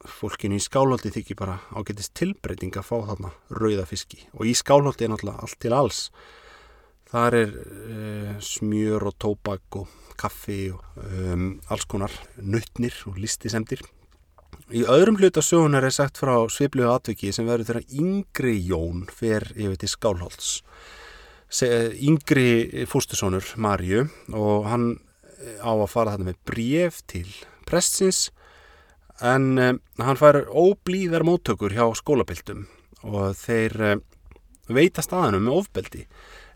[0.09, 4.23] fólkinu í skálholti þykir bara ágætist tilbreyting að fá þarna rauða fiski.
[4.37, 6.01] Og í skálholti er náttúrulega allt til alls
[7.15, 13.83] þar er uh, smjör og tóbak og kaffi og um, alls konar nuttnir og listisemdir.
[14.75, 19.79] Í öðrum hlutasögunar er sagt frá svipluðu atviki sem verður þegar yngri Jón fer yfir
[19.83, 20.53] til skálholts.
[21.55, 24.87] Yngri fústusónur Marju og hann
[25.61, 27.29] á að fara þetta með bref til
[27.69, 28.31] prestins
[29.23, 32.65] en um, hann fær óblíðar móttökur hjá skólabildum
[33.07, 34.03] og þeir um,
[34.73, 36.07] veita staðanum með ofbeldi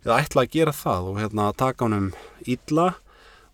[0.05, 2.09] eða ætla að gera það og hérna taka honum
[2.47, 2.89] illa.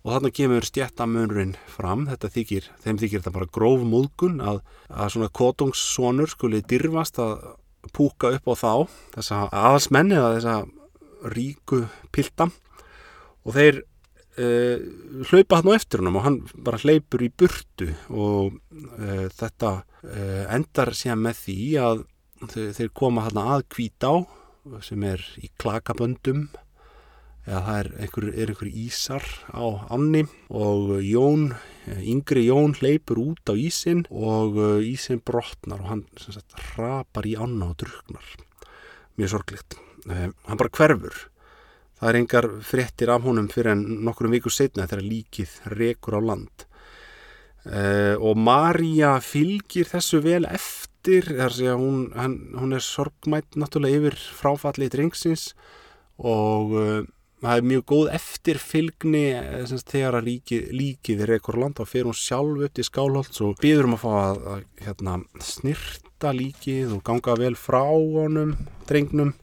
[0.04, 2.02] Og þarna kemur stjættamunurinn fram.
[2.20, 4.58] Þykir, þeim þykir þetta bara gróf múlgun að,
[4.92, 7.38] að svona kotungssonur skuli dirfast að
[7.92, 8.72] púka upp á þá
[9.16, 11.80] þessa aðalsmenni eða þessa ríku
[12.12, 12.50] pilda
[13.44, 13.80] og þeir
[14.40, 14.84] uh,
[15.30, 17.90] hlaupa hann á eftir hann og hann bara hleypur í burtu.
[18.12, 18.56] Og
[19.00, 22.04] uh, þetta uh, endar síðan með því að
[22.76, 24.20] þeir koma hann að kvít á
[24.84, 26.48] sem er í klakaböndum.
[27.44, 31.50] Eða það er einhver, er einhver ísar á anni og Jón,
[32.00, 37.74] yngri Jón hleypur út á ísin og ísin brotnar og hann sagt, rapar í anna
[37.74, 38.24] og druknar
[39.20, 39.76] mjög sorglikt
[40.08, 41.16] hann bara hverfur.
[41.94, 46.20] Það er engar fréttir af honum fyrir en nokkrum vikur setna þegar líkið rekur á
[46.20, 46.66] land.
[47.64, 53.58] Uh, og Marja fylgir þessu vel eftir, þar sé að hún, hann, hún er sorgmætt
[53.60, 55.50] náttúrulega yfir fráfallið drengsins
[56.18, 57.02] og uh,
[57.44, 62.08] það er mjög góð eftirfylgni eh, þegar að líkið, líkið rekur á land og fyrir
[62.08, 66.94] hún sjálf upp til skálholts og býður um að fá að, að hérna, snirta líkið
[66.96, 68.54] og ganga vel frá honum,
[68.88, 69.34] drengnum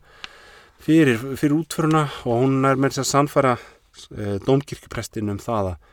[0.82, 5.89] fyrir, fyrir útföruna og hún er með þess að sannfæra e, domkirkjuprestin um það að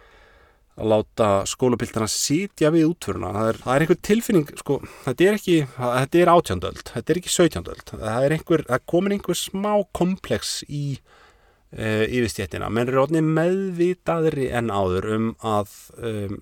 [0.79, 3.33] að láta skólapiltana sitja við útföruna.
[3.35, 7.35] Það er, er einhver tilfinning, sko, þetta er ekki, þetta er átjándöld, þetta er ekki
[7.35, 7.95] sögtjándöld.
[7.95, 12.71] Það er einhver, það komin einhver smá komplex í e, yfirstjéttina.
[12.73, 16.41] Menn er rótni meðvitaðri en áður um að um,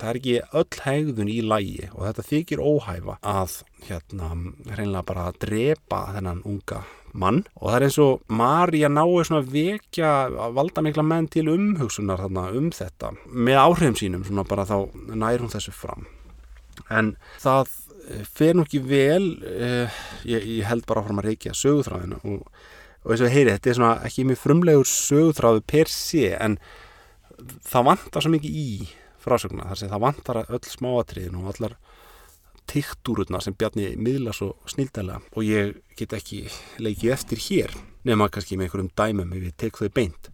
[0.00, 4.34] það er ekki öll hegðun í lægi og þetta þykir óhæfa að hérna,
[4.72, 7.44] hreinlega bara að drepa þennan unga mann.
[7.60, 10.10] Og það er eins og Marja náu svona vekja
[10.56, 13.14] valda mikla menn til umhugsunar þarna um þetta.
[13.30, 14.76] Með áhrifum sínum svona bara þá
[15.14, 16.06] nær hún þessu fram.
[16.90, 17.70] En það
[18.10, 22.42] eh, fer nú ekki vel eh, ég, ég held bara áfram að reykja sögutráðinu og,
[23.04, 26.58] og eins og heyri þetta er svona ekki mjög frumlegur sögutráðu per sé en
[27.64, 28.68] það vantar svo mikið í
[29.24, 31.76] frásöguna þar sem það vantar öll smáatriðin og allar
[32.70, 36.44] tiktúrurna sem Bjarni miðla svo snildælega og ég get ekki
[36.82, 37.74] leikið eftir hér
[38.08, 40.30] nema kannski með einhverjum dæmum ef ég tek þau beint.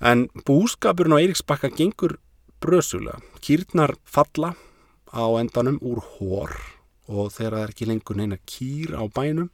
[0.00, 2.18] En búskapurinn á Eiríksbakka gengur
[2.62, 3.20] brösulega.
[3.42, 4.54] Kýrnar falla
[5.12, 6.54] á endanum úr hór
[7.10, 9.50] og þegar það er ekki lengur neina kýr á bænum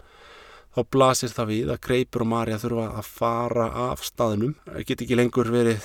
[0.77, 4.55] þá blasir það við að Greipur og Marja þurfa að fara af staðinum
[4.87, 5.83] get ekki lengur verið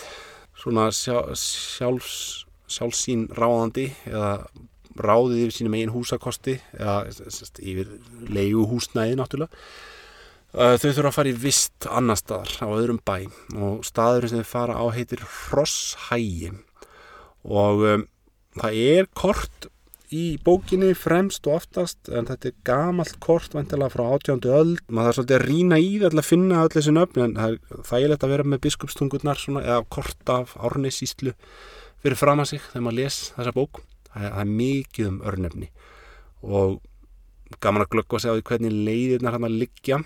[0.60, 4.46] svona sjálfs sjálfsín ráðandi eða
[5.00, 7.00] ráðið yfir sínum eigin húsakosti eða
[7.60, 7.98] yfir
[8.30, 9.52] leigu húsnæði náttúrulega
[10.54, 13.26] þau þurfa að fara í vist annar staðar á öðrum bæ.
[13.58, 16.52] Og staðurinn sem þau fara á heitir Hrosshægi
[17.44, 18.04] og um,
[18.62, 19.68] það er kort
[20.14, 25.08] í bókinni fremst og aftast en þetta er gamalt kort vantilega frá átjándu öll maður
[25.10, 28.26] þarf svolítið að rína í það að finna öll þessi nöfn en það er þægilegt
[28.28, 31.34] að vera með biskupstungurnar eða kort af árneisíslu
[32.04, 33.82] fyrir fram að sig þegar maður les þessa bók
[34.14, 35.70] það er, mikið um örnefni.
[36.44, 36.80] Og
[37.64, 40.00] gaman að glöggva sig á því hvernig leiðirnar hann að liggja.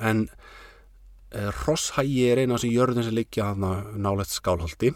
[0.00, 4.92] En e, Rosshægi er eina af þessu jörðum sem liggja nálegt skálhaldi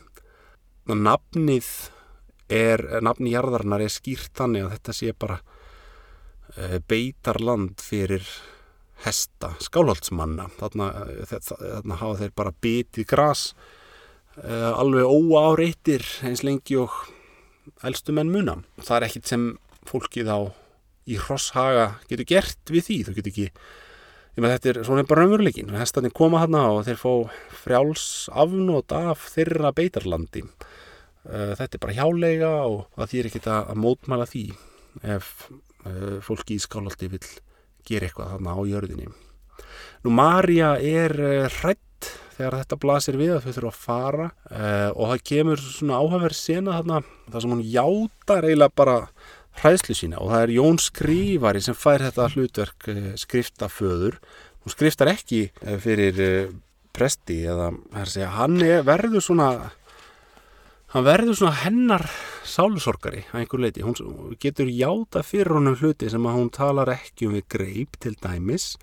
[0.86, 1.66] nafnið
[2.52, 5.40] er, nafni jarðarnar er skýrt þannig að þetta sé bara
[6.54, 8.22] e, beitarland fyrir
[9.02, 13.48] hesta skálhaldsmanna þarna, e, þarna hafa þeir bara bitið gras
[14.36, 16.92] alveg óáreittir eins lengi og
[17.86, 18.60] elstu menn muna.
[18.80, 19.48] Það er ekkit sem
[19.86, 20.38] fólkið á
[21.06, 22.98] í Hrosshaga getur gert við því.
[23.06, 23.46] Þú getur ekki,
[24.36, 25.74] ég með þetta er svona bara raunveruleikin.
[25.76, 27.12] Hestarnir koma hana og þeir fá
[27.62, 30.44] frjáls afnót af þeirra beitarlandi.
[31.26, 34.46] Eh, þetta er bara hjálega og það þýr ekkit að, mótmæla því
[35.04, 37.24] ef uh, fólki í skálaldi vil
[37.86, 39.08] gera eitthvað þarna á jörðinni.
[40.06, 41.82] Nú Marja er eh, hrætt
[42.36, 46.38] þegar þetta blasir við að þau þurfa að fara uh, og það kemur svona áhafverð
[46.38, 47.00] sena þarna
[47.32, 48.98] þar sem hún játar eiginlega bara
[49.62, 54.20] hræðslu sína og það er Jón Skrívari sem fær þetta hlutverk uh, skriftaföður.
[54.64, 56.22] Hún skriftar ekki uh, fyrir
[56.96, 57.72] presti eða
[58.08, 59.50] segja, hann er, verður svona
[60.94, 62.06] hann verður svona hennar
[62.46, 67.28] sálusorgari að einhver leiti, hún getur játa fyrir honum hluti sem að hún talar ekki
[67.28, 68.74] um við greip til dæmis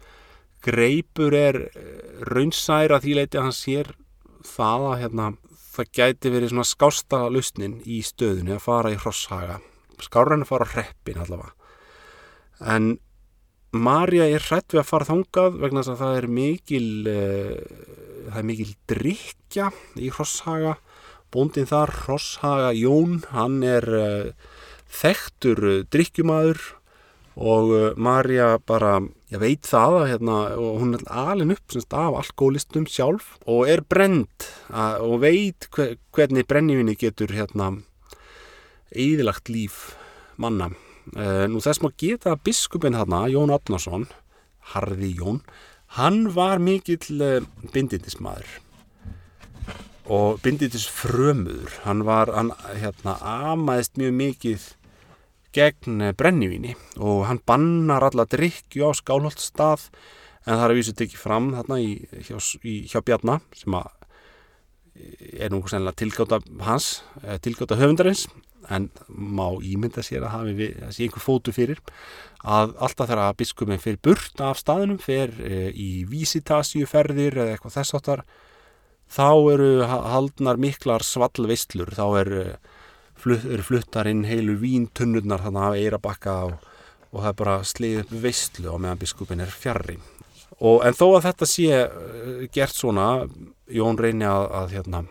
[0.63, 3.91] greipur er eh, raunsæra því leiti að hann sér
[4.47, 5.27] það að hérna,
[5.73, 9.59] það gæti verið svona skásta lusnin í stöðunni að fara í hrosshaga
[10.03, 11.53] skárran að fara á reppin allavega.
[12.73, 12.95] En
[13.73, 17.53] Marja er hrætt við að fara þangað vegna þess að það er mikil uh,
[18.29, 20.75] það er mikil drikja í hrosshaga
[21.33, 24.51] bóndin þar, hrosshaga Jón hann er uh,
[25.01, 26.61] þekktur uh, drikkjumadur
[27.33, 28.99] og Marja bara
[29.33, 30.37] ég veit það að hérna,
[30.79, 36.45] hún er alin upp semst, af alkoholistum sjálf og er brend og veit hver, hvernig
[36.49, 37.71] brennivinni getur hérna
[38.93, 39.95] eðilagt líf
[40.37, 40.71] manna.
[41.17, 44.05] Uh, nú þess maður geta biskupin hérna, Jón Adnarsson
[44.71, 45.41] Harði Jón,
[45.99, 47.43] hann var mikill uh,
[47.73, 48.47] bindindismadur
[50.03, 51.75] og bindindisfrömuður.
[51.83, 54.69] Hann var, hann hérna amaðist mjög mikið
[55.53, 59.89] gegn eh, brennivíni og hann bannar alla drikju á skálholtstað
[60.43, 61.91] en það er að vísu tekið fram þarna í,
[62.27, 63.91] hjá, í, hjá Bjarnar sem að
[64.97, 68.27] eh, er nú sennilega tilgáta hans, eh, tilgáta höfundarins
[68.71, 71.81] en má ímynda sér að hafi við, þessi einhver fótu fyrir
[72.43, 77.97] að alltaf þegar að biskupin fyrir burt af staðinum, fyrir í vísitasíuferðir eða eitthvað þess
[77.99, 78.23] áttar
[79.11, 82.31] þá eru haldnar miklar svallvistlur, þá er
[83.23, 86.67] flutt, eru fluttar inn heilu víntunnurnar þannig að eira bakka og,
[87.11, 89.97] og það er bara sleið upp veistlu á meðan biskupin er fjarrri.
[90.59, 93.07] Og, en þó að þetta sé uh, gert svona,
[93.73, 95.03] Jón reyni að, að hérna,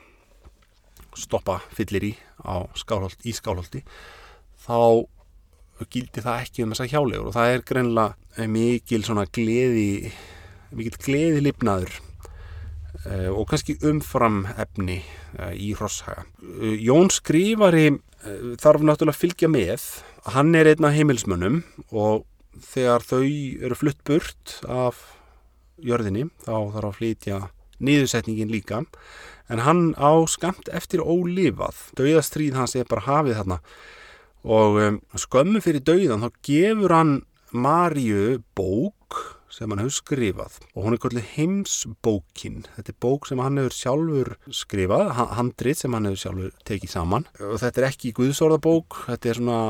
[1.18, 2.12] stoppa fyllir í,
[2.78, 3.82] skálholt, í skálholti,
[4.62, 5.04] þá
[5.90, 10.12] gildi það ekki um þessa hjálegur og það er greinlega mikil svona gleði,
[10.76, 11.96] mikil gleði lifnaður
[13.34, 15.00] og kannski umfram efni
[15.38, 16.26] uh, í Rosshaga.
[16.42, 17.90] Uh, Jón Skrifari
[18.62, 19.86] þarf náttúrulega að fylgja með.
[20.30, 22.22] Hann er einn af heimilsmönnum og
[22.62, 25.00] þegar þau eru flutt burt af
[25.82, 27.40] jörðinni þá þarf að flytja
[27.82, 28.84] niðursetningin líka
[29.50, 31.74] en hann á skamt eftir ólifað.
[31.98, 33.58] Dauðastríð hans er bara hafið þarna
[34.46, 34.78] og
[35.18, 37.14] skömmu fyrir dauðan þá gefur hann
[37.52, 40.58] Marju bók sem hann hefur skrifað.
[40.72, 42.62] Og hún er kvöldið heimsbókin.
[42.78, 47.28] Þetta er bók sem hann hefur sjálfur skrifað, handrið sem hann hefur sjálfur tekið saman.
[47.44, 49.62] Og þetta er ekki guðsorðabók, þetta er svona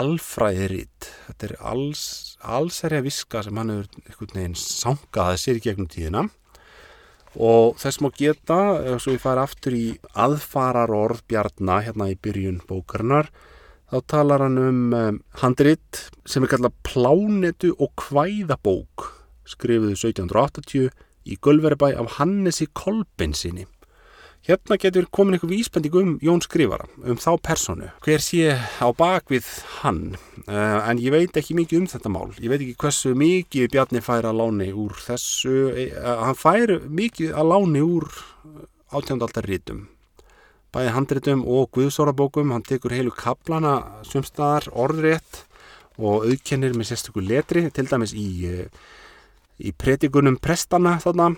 [0.00, 2.02] alfræðiritt þetta er alls,
[2.46, 6.26] allsærja viska sem hann hefur einhvern veginn sangaði sér gegnum tíðina.
[7.38, 8.58] Og þess má geta,
[8.98, 9.84] svo við fara aftur í
[10.18, 13.30] aðfarar orð bjarnar hérna í byrjun bókarinnar
[13.90, 19.10] þá talar hann um um handrit sem er kallað Plánetu og Kvæðabók
[19.50, 20.90] skrifuðu 1780
[21.26, 23.66] í Gölveribæ af Hannesi Kolbensinni.
[24.46, 27.90] Hérna getur komin eitthvað vísbending um Jón Skrifara, um þá personu.
[28.00, 29.44] Hver sé á bakvið
[29.82, 32.32] hann, uh, en ég veit ekki mikið um þetta mál.
[32.40, 37.36] Ég veit ekki hversu mikið Bjarni fær að láni úr þessu, uh, hann fær mikið
[37.36, 38.08] að láni úr
[38.96, 39.50] átjöndaaldar
[40.74, 42.52] bæði handritum og guðsórabókum.
[42.54, 45.44] Hann tekur heilu kaplana sumstaðar orðrétt
[46.00, 48.68] og auðkennir með sérstökur letri til dæmis í, eh,
[49.60, 51.34] í predikunum prestana þarna.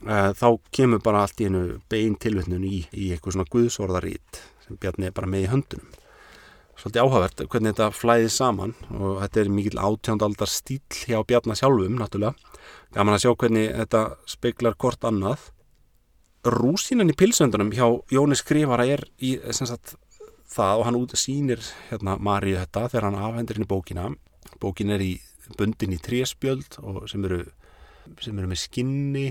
[0.00, 4.78] E, þá kemur bara allt í einu bein tilvittnun í, í eitthvað svona guðsórðarít sem
[4.80, 5.90] Bjarni er bara með í höndunum.
[6.80, 11.98] Svolítið áhagvert hvernig þetta flæði saman og þetta er mikil átjóndaldar stíl hjá Bjarni sjálfum
[12.00, 12.32] náttúrulega.
[12.94, 15.50] Gaman að sjá hvernig þetta speiklar kort annað
[16.44, 19.94] rúsinan í pilsöndunum hjá Jóni Skrifara er í sagt,
[20.50, 24.08] það og hann út sínir hérna, Maríu þetta þegar hann afhendur henni bókina.
[24.60, 25.14] Bókin er í
[25.58, 26.78] bundin í tréspjöld
[27.10, 27.44] sem eru,
[28.22, 29.26] sem eru með skinni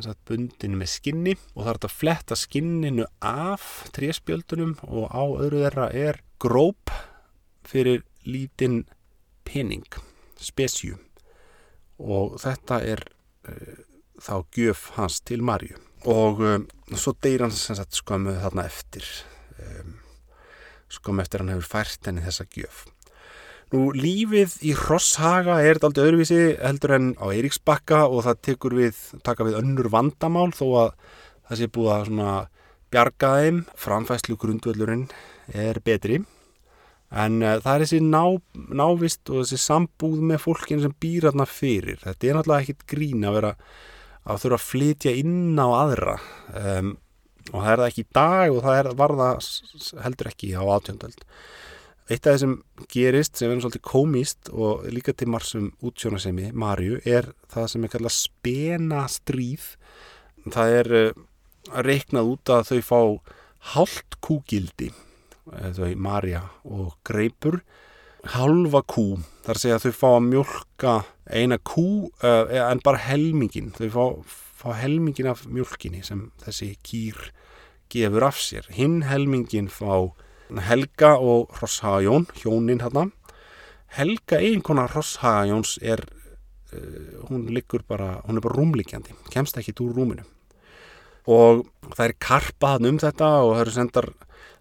[0.00, 5.62] sagt, bundin með skinni og það er að fletta skinninu af tréspjöldunum og á öðru
[5.66, 6.92] þeirra er gróp
[7.68, 8.82] fyrir lítinn
[9.44, 9.86] pening
[10.40, 10.96] spesju
[12.02, 13.04] og þetta er
[13.48, 13.80] uh,
[14.22, 15.76] þá gjöf hans til Maríu
[16.08, 16.64] og um,
[16.98, 19.06] svo deyir hann sem sagt skömmu þarna eftir.
[19.60, 19.94] Um,
[20.92, 22.84] skömmu eftir hann hefur fært henni þessa gjöf.
[23.72, 28.76] Nú lífið í Rosshaga er þetta aldrei öðruvísi heldur en á Eiríksbakka og það tekur
[28.76, 30.90] við, taka við önnur vandamál þó að
[31.48, 32.34] það sé búið að svona
[32.92, 35.06] bjarga þeim, framfæslu grundvöldurinn
[35.56, 36.20] er betri.
[37.12, 38.22] En uh, það er þessi ná,
[38.82, 42.02] návist og þessi sambúð með fólkin sem býr þarna fyrir.
[42.02, 43.54] Þetta er náttúrulega ekkit grín að vera
[44.22, 46.18] að þurfa að flytja inn á aðra.
[46.54, 46.92] Um,
[47.50, 49.50] og það er það ekki í dag og það er, var það
[50.04, 51.26] heldur ekki á átjöndöld
[52.10, 52.54] eitt af það sem
[52.92, 57.92] gerist sem verður svolítið komist og líka til marsum útsjónasemi, Marju, er það sem er
[57.92, 59.68] kallað spena stríð
[60.52, 61.22] það er uh,
[61.86, 63.00] reiknað út að þau fá
[63.72, 64.90] hálft kúgildi
[65.46, 67.62] þau Marja og Greipur
[68.30, 70.94] halva kú þar segja að þau fá að mjölka
[71.26, 71.86] eina kú
[72.22, 74.04] uh, en bara helmingin þau fá,
[74.62, 77.18] fá helmingin af mjölkinni sem þessi kýr
[77.92, 78.68] gefur af sér.
[78.72, 80.12] Hinn helmingin fá
[80.68, 83.08] Helga og Rosshagajón hjónin hérna
[83.96, 86.04] Helga eiginkona Rosshagajóns er
[86.72, 90.24] uh, hún liggur bara, hún er bara rúmliggjandi kemst ekki úr rúminu.
[91.26, 94.08] Og það er karpað um þetta og það er sendar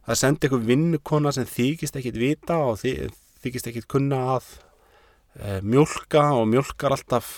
[0.06, 2.80] það sendi eitthvað vinnukona sem þykist ekkit vita og
[3.44, 4.50] þykist ekkit kunna að
[5.38, 7.32] e, mjölka og mjölkar alltaf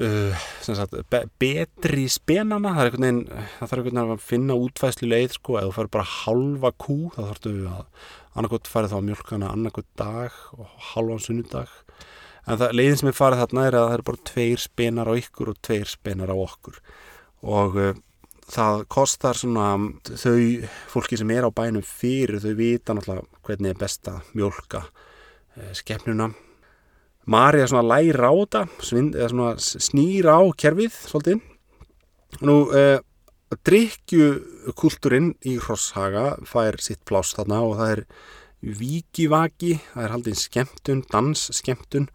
[0.00, 2.74] uh, sagt, be betri spenana.
[2.76, 6.10] Það, veginn, það þarf einhvern veginn að finna útvæðslu leið sko, eða þú fara bara
[6.16, 11.72] halva kú þá þarfstu að annarkot farið þá mjölkana annarkot dag og halvan sunnudag.
[12.42, 15.14] En það, leiðin sem er farið þarna er að það er bara tveir spenar á
[15.20, 16.80] ykkur og tveir spenar á okkur.
[17.42, 17.92] Og uh,
[18.50, 19.74] það kostar svona
[20.08, 20.38] þau
[20.90, 26.32] fólki sem er á bænum fyrir þau vita náttúrulega hvernig er besta mjölka uh, skefnuna
[27.22, 28.62] Marja svona læra á þetta
[29.62, 31.42] snýra á kerfið svolítið.
[32.42, 32.98] Nú uh,
[33.62, 38.02] drikkjukultúrin í Hrosshaga fær sitt pláss þarna og það er
[38.80, 42.08] vikivaki, það er haldinn skemmtun, dansskemmtun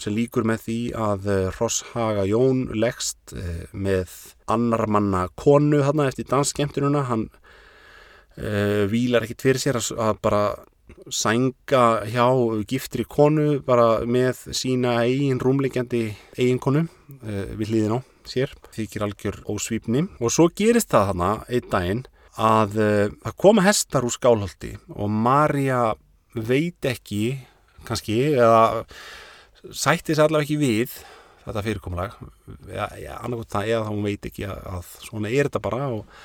[0.00, 4.12] sem líkur með því að Rosshaga Jón leggst eh, með
[4.54, 10.44] annar manna konu þarna eftir dansskemtununa hann uh, vílar ekkit fyrir sér að bara
[11.10, 12.26] sænga hjá
[12.68, 16.04] giftri konu bara með sína eigin rúmleikjandi
[16.38, 21.30] eigin konu uh, við hlýðin á sér, þykir algjör ósvípni og svo gerist það þarna
[21.48, 22.02] einn daginn
[22.40, 25.94] að það uh, koma hestar úr skálhaldi og Marja
[26.34, 27.40] veit ekki
[27.88, 28.84] kannski eða
[29.70, 30.94] sætti sér allavega ekki við
[31.46, 32.14] þetta fyrirkomulag.
[33.16, 36.22] Annarkot það eða þá hún veit ekki að, að svona er þetta bara og,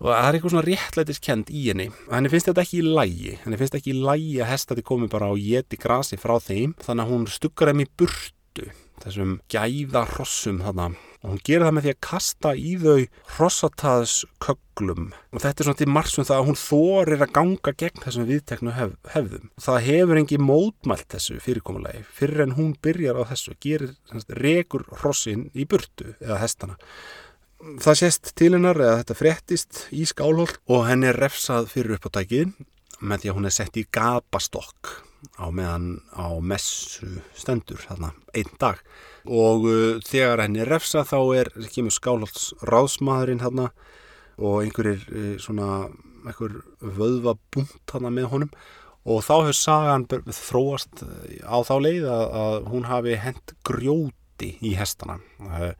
[0.00, 1.88] og það er eitthvað svona réttlætiskend í henni.
[2.10, 5.32] Henni finnst þetta ekki í lægi henni finnst ekki í lægi að hestati komi bara
[5.32, 6.76] og geti grasi frá þeim.
[6.84, 8.70] Þannig að hún stukkar þeim í burtu
[9.02, 10.92] þessum gæða hrossum þarna
[11.24, 12.98] og hún gerir það með því að kasta í þau
[13.34, 18.26] hrossataðsköglum og þetta er svona til margsum það að hún þorir að ganga gegn þessum
[18.28, 19.50] viðteknu hef, hefðum.
[19.64, 23.94] Það hefur engi mótmælt þessu fyrirkomulegi fyrir en hún byrjar á þessu gerir
[24.36, 26.76] rekur hrossin í burtu eða hestana.
[27.80, 32.12] Það sést til hennar eða þetta frettist í skálholt og henni er refsað fyrir upp
[32.12, 32.52] á daginn
[33.00, 34.98] með því að hún er sett í gapastokk
[35.40, 38.80] á meðan á messu stendur þarna einn dag.
[39.24, 43.70] Og uh, þegar henni refsa þá er, kemur skálholts ráðsmaðurinn þarna
[44.38, 45.88] og einhverjir uh, svona
[46.24, 48.54] einhver vöðva búnt þarna með honum.
[49.04, 54.54] Og þá hefur sagan þróast uh, á þá leið að, að hún hafi hent grjóti
[54.64, 55.20] í hestana.
[55.44, 55.72] Uh,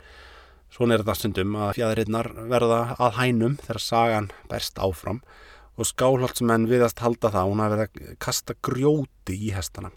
[0.74, 5.22] svona er þetta stundum að fjæðirinnar verða að hænum þegar sagan berst áfram
[5.74, 9.90] og skálholtsmenn viðast halda það hún hafi verið að kasta grjóti í hestana.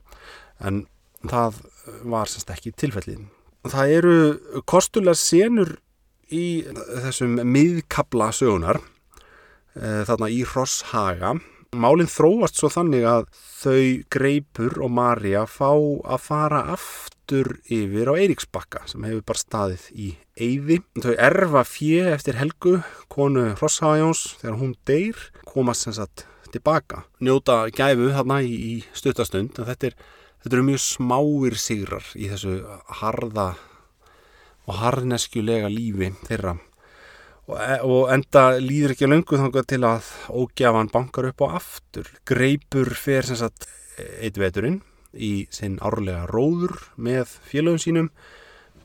[0.60, 0.86] En
[1.28, 1.62] það
[2.08, 3.26] var semst ekki tilfellið.
[3.68, 4.16] Það eru
[4.70, 5.76] kostulega senur
[6.34, 11.36] í þessum miðkabla sögunar e, þarna í Rosshaga
[11.82, 13.28] málinn þróast svo þannig að
[13.62, 19.88] þau Greipur og Marja fá að fara aftur yfir á Eiríksbakka sem hefur bara staðið
[19.94, 20.82] í Eyði.
[21.02, 22.78] Þau erfa fjö eftir Helgu,
[23.10, 27.04] konu Rosshagjons þegar hún deyr, komast sem sagt tilbaka.
[27.20, 30.00] Njóta gæfu þarna í, stuttastund en þetta er
[30.44, 32.60] þetta eru mjög smáir sigrar í þessu
[33.02, 33.50] harða
[34.68, 36.58] og harneskjulega lífi þeirra
[37.56, 42.10] e, og enda líður ekki löngu þangað til að ógjafan bankar upp á aftur.
[42.28, 44.82] Greipur fer sem sagt eitt veturinn
[45.14, 48.12] í sinn árlega róður með félögum sínum.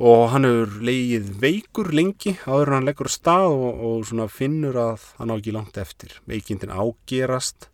[0.02, 5.30] Og hann hefur leigið veikur lengi áður hann leggur stað og, og finnur að hann
[5.30, 6.16] á ekki langt eftir.
[6.26, 7.68] Veikindin ágerast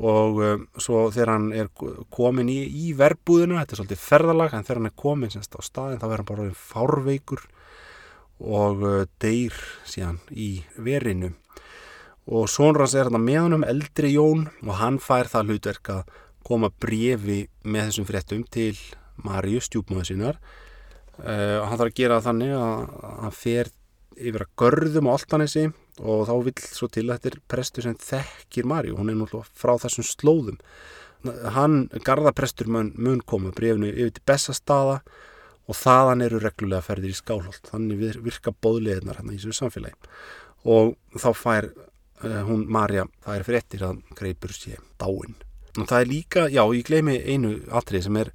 [0.00, 1.68] og um, svo þegar hann er
[2.12, 5.60] komin í, í verbúðinu, þetta er svolítið ferðalag en þegar hann er komin semst á
[5.64, 7.42] staðin þá verður hann bara fárveikur
[8.40, 9.54] og uh, deyr
[9.88, 11.34] síðan í verinu.
[12.30, 16.16] Og Sónrans er hann með honum eldri Jón og hann fær það hlutverk að
[16.46, 18.74] koma brefi með þessum fréttum til
[19.20, 20.38] Marju stjúpmöðu sínar
[21.24, 23.70] uh, hann þarf að gera þannig að hann fer
[24.20, 25.66] yfir að görðum á Altanesi
[26.00, 29.60] og þá vil svo til að þetta er prestur sem þekkir Marju, hún er náttúrulega
[29.60, 30.60] frá þessum slóðum.
[31.54, 35.00] Hann, gardaprestur mun, mun koma brefnu yfir til Bessastaða
[35.70, 37.70] og þaðan eru reglulega ferðir í skálholt.
[37.70, 40.10] Þannig virka bóðlegiðnar hérna í þessu samfélagi.
[40.70, 45.38] Og þá fær uh, hún Marja, það er fyrir ettir að greipur sé dáin
[45.78, 48.32] og það er líka, já ég gleymi einu atrið sem er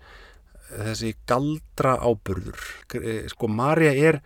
[0.69, 2.61] þessi galdra áburður
[3.31, 4.21] sko Marja er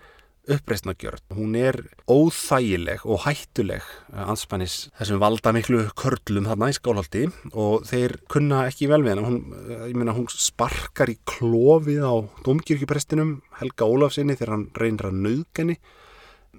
[0.49, 1.21] uppreistnagjörn.
[1.37, 1.77] Hún er
[2.09, 7.23] óþægileg og hættuleg eh, anspænis þessum valda miklu körlum þarna í skálhaldi
[7.53, 9.27] og þeir kunna ekki vel við henn.
[9.27, 12.15] Hún, eh, ég meina, hún sparkar í klófið á
[12.47, 15.79] domkirkjuprestinum Helga Ólafsinni þegar hann reynir að nauðgani.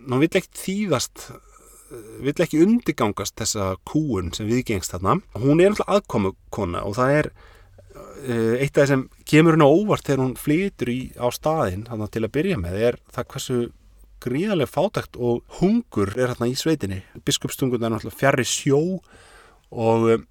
[0.07, 5.19] Hún vill ekkert þýðast eh, vill ekki undigangast þessa kúun sem viðgengst þarna.
[5.41, 7.33] Hún er alltaf aðkomu kona og það er
[8.21, 12.23] eitt af það sem kemur hún á óvart þegar hún flytur í, á staðin til
[12.23, 13.61] að byrja með er það hversu
[14.21, 17.01] gríðarlega fátækt og hungur er hérna í sveitinni.
[17.25, 18.81] Biskupstungun er náttúrulega fjari sjó
[19.71, 20.27] og um,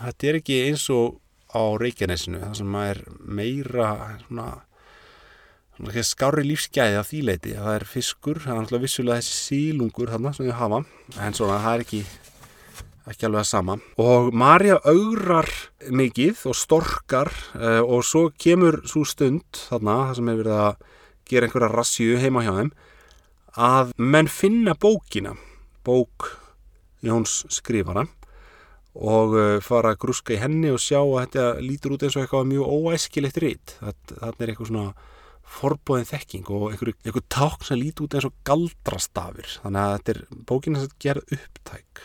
[0.00, 1.20] þetta er ekki eins og
[1.54, 3.90] á Reykjanesinu, það sem er meira
[4.24, 4.46] svona,
[5.76, 7.54] svona skári lífsgæði af því leiti.
[7.54, 10.80] Það er fiskur, það er náttúrulega vissulega þessi sílungur þarna sem við hafa,
[11.22, 12.00] en svona það er ekki,
[13.12, 13.78] ekki alveg að sama.
[14.02, 15.52] Og Marja augrar
[15.94, 20.90] mikið og storkar uh, og svo kemur svo stund þarna, það sem er verið að
[21.30, 22.74] gera einhverja rassju heima hjá þeim
[23.54, 25.34] að menn finna bókina,
[25.86, 26.30] bók
[27.04, 28.06] Jóns skrifara
[28.94, 32.22] og uh, fara að gruska í henni og sjá að þetta lítur út eins og
[32.22, 33.74] eitthvað mjög óæskilegt rít.
[33.80, 35.10] Þannig er eitthvað svona
[35.54, 39.50] forbóðin þekking og eitthvað, eitthvað ták sem lítur út eins og galdrastafir.
[39.64, 42.04] Þannig að þetta er bókina sem gerð upptæk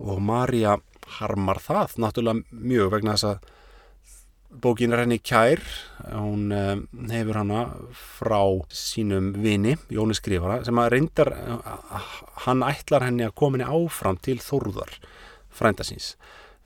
[0.00, 0.76] og Marja
[1.20, 3.48] harmar það náttúrulega mjög vegna þess að
[4.50, 5.60] Bókin er henni kær,
[6.10, 6.72] hún uh,
[7.12, 7.60] hefur hana
[7.94, 8.40] frá
[8.74, 12.08] sínum vini, Jóni Skrifara, sem að reyndar, uh,
[12.48, 14.96] hann ætlar henni að koma henni áfram til Þórðar,
[15.54, 16.16] frænda síns.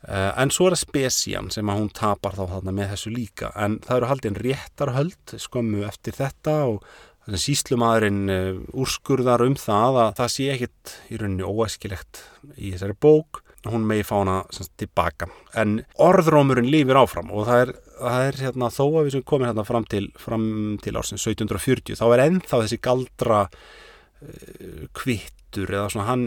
[0.01, 3.53] Uh, en svo er það Spesian sem að hún tapar þá þarna með þessu líka,
[3.53, 8.25] en það eru haldið en réttarhöld skömmu eftir þetta og síslumadurinn
[8.73, 12.25] úrskurðar um það að það sé ekkit í rauninni óæskilegt
[12.57, 15.29] í þessari bók hún megi fá hana semst, tilbaka.
[15.57, 19.49] En orðrómurinn lífir áfram og það er, það er hérna, þó að við sem komum
[19.49, 20.45] hérna fram til, fram
[20.83, 26.25] til ársins 1740 þá er ennþá þessi galdra uh, kvittur eða svona hann,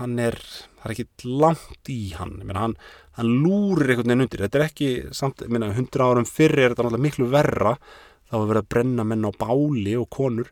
[0.00, 2.38] hann er það er ekki langt í hann.
[2.42, 2.78] Minna, hann,
[3.18, 4.44] hann lúrir einhvern veginn undir.
[4.46, 7.76] Þetta er ekki, samt, minna, 100 árum fyrir er þetta náttúrulega miklu verra.
[8.26, 10.50] Þá er verið að brenna menn á báli og konur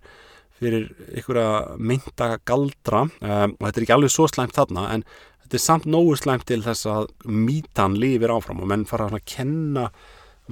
[0.59, 3.05] fyrir einhverja mynda galdra.
[3.21, 5.07] Um, og þetta er ekki alveg svo slæmt þarna en
[5.45, 9.25] þetta er samt nógu slæmt til þess að mítan lifir áfram og menn fara að
[9.29, 9.89] kenna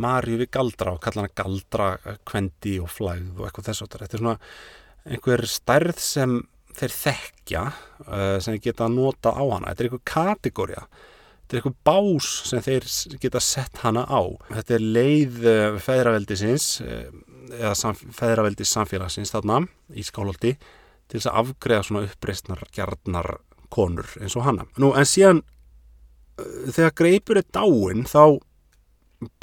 [0.01, 4.23] Marju við galdra og kalla hana galdra kvendi og flæð og eitthvað þess þetta er
[4.23, 4.37] svona
[5.05, 6.39] einhver stærð sem
[6.73, 9.73] þeir þekkja uh, sem þeir geta að nota á hana.
[9.73, 12.89] Þetta er einhver kategória þetta er einhver bás sem þeir
[13.21, 14.23] geta sett hana á.
[14.49, 16.69] Þetta er leið uh, feðraveldisins
[17.53, 19.61] eða samf feðraveldis samfélagsins þarna
[19.93, 23.35] í skálholti til þess að afgreða svona uppreistnar gjarnar
[23.73, 24.69] konur eins og hanna.
[24.81, 28.41] Nú en síðan uh, þegar greipur er dáin þá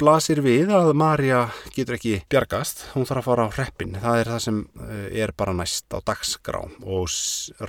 [0.00, 4.30] blasir við að Marja getur ekki bjargast, hún þarf að fara á hreppin, það er
[4.34, 7.14] það sem uh, er bara næst á dagsgrá og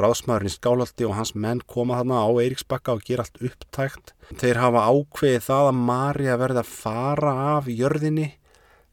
[0.01, 4.13] ráðsmaðurinn skálaldi og hans menn koma þarna á Eiríksbakka og gera allt upptækt.
[4.41, 8.27] Þeir hafa ákveðið það að Marja verði að fara af jörðinni,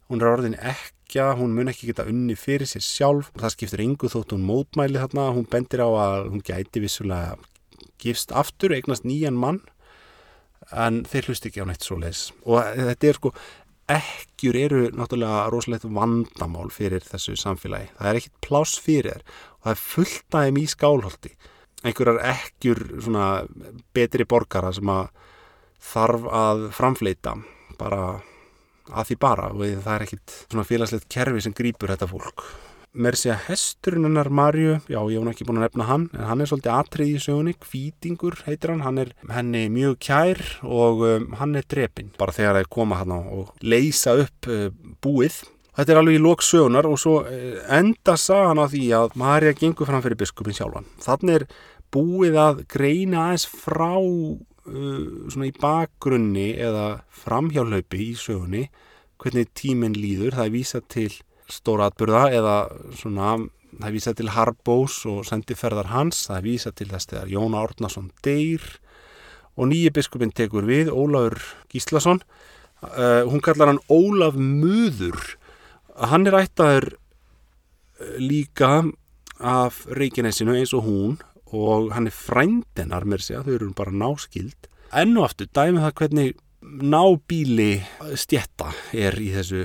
[0.08, 3.30] hún er orðin ekki hún mun ekki geta unni fyrir sér sjálf.
[3.32, 5.32] Það skiptir yngu þótt hún mótmæli þarna.
[5.32, 7.38] Hún bendir á að hún gæti vissulega
[8.02, 9.62] gifst aftur, eignast nýjan mann
[10.72, 13.34] en þeir hlust ekki á neitt svo leis og þetta er sko
[13.88, 17.88] ekkjur eru náttúrulega rosalegt vandamál fyrir þessu samfélagi.
[17.96, 21.32] Það er ekkit pláss fyrir og það er fullt aðeim í skálholti.
[21.86, 23.28] Einhverjar ekkjur svona
[23.96, 25.08] betri borgara sem að
[25.88, 27.36] þarf að framfleita
[27.80, 28.02] bara
[28.88, 29.52] að því bara.
[29.54, 32.44] Og það er ekkit svona félagslegt kerfi sem grýpur þetta fólk
[32.96, 36.24] mér sé að hesturinn hennar Marju, já ég hef ekki búin að nefna hann en
[36.30, 41.04] hann er svolítið atrið í sögunni, Kvítingur heitir hann, hann er henni mjög kær og
[41.06, 44.68] um, hann er drepin bara þegar það koma hann á og leysa upp uh,
[45.04, 45.42] búið
[45.78, 49.54] Þetta er alveg í lók sögunar og svo uh, enda sagan á því að Marja
[49.54, 50.88] gengur fram fyrir biskupin sjálfan.
[51.04, 51.44] Þannig er
[51.94, 54.48] búið að greina aðeins frá uh,
[55.30, 56.88] svona í bakgrunni eða
[57.22, 58.64] framhjálaupi í sögunni
[59.22, 60.34] hvernig tíminn líður.
[60.34, 61.12] Það er vísa til
[61.52, 62.56] stóra atbyrða eða
[62.98, 63.36] svona
[63.78, 68.64] það vísað til Harbós og sendiferðar hans, það vísað til þess þegar Jón Árnason deyr
[69.58, 71.40] og nýji biskupin tekur við Ólafur
[71.72, 72.22] Gíslason.
[72.78, 75.18] Uh, hún kallar hann Ólaf Muður.
[75.98, 78.86] Hann er ættaður uh, líka
[79.38, 81.18] af Reykjanesinu eins og hún
[81.54, 85.94] og hann er frændenar mér segja, þau eru bara náskild enn og aftur dæmi það
[86.00, 87.70] hvernig nábíli
[88.18, 89.64] stjetta er í þessu,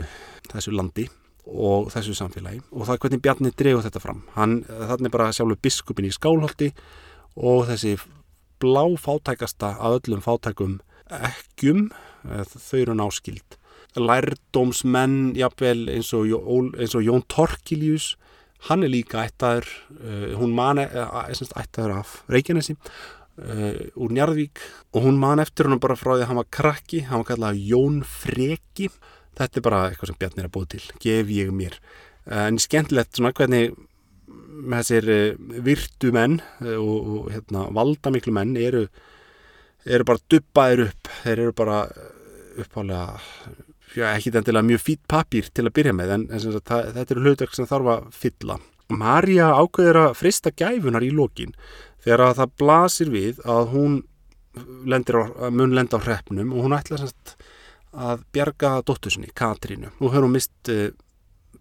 [0.51, 1.07] þessu landi
[1.45, 2.61] og þessu samfélagi.
[2.71, 4.21] Og það er hvernig Bjarni dregur þetta fram.
[4.37, 6.71] Hann, þannig bara sjálfur biskupin í skálholti
[7.35, 7.97] og þessi
[8.63, 10.79] blá fátækasta að öllum fátækum
[11.13, 11.89] ekkjum
[12.31, 13.57] eh, þau eru náskild
[13.99, 16.29] lærdómsmenn jafnvel eins og,
[16.79, 18.13] eins og Jón Torkiljus
[18.69, 19.67] hann er líka ættaður
[19.99, 24.61] uh, hún man ættaður af Reykjanesi uh, úr Njarðvík.
[24.95, 27.59] Og hún man eftir hún bara frá því að hann var krakki hann var kallað
[27.67, 28.89] Jón Freki
[29.39, 31.79] þetta er bara eitthvað sem Bjarni er að búið til gef ég mér
[32.43, 33.73] en skemmtilegt svona hvernig
[34.63, 35.09] þessir
[35.65, 38.85] virtu menn og, og hérna, valda miklu menn eru,
[39.83, 41.79] eru bara dubbaðir upp þeir eru bara
[42.61, 43.19] uppálega
[44.13, 47.25] ekki endilega mjög fít papír til að byrja með en, en sagt, það, þetta eru
[47.25, 48.57] hlutverk sem þarf að fylla.
[48.93, 51.53] Marja ákveður að frista gæfunar í lokin
[52.03, 53.99] þegar að það blasir við að hún
[54.89, 55.23] lendir á,
[55.53, 57.35] mun lenda á hreppnum og hún ætla sagt,
[57.93, 59.93] að bjarga dóttusinni, Katrínu.
[59.99, 60.89] Nú hefur hún mist uh,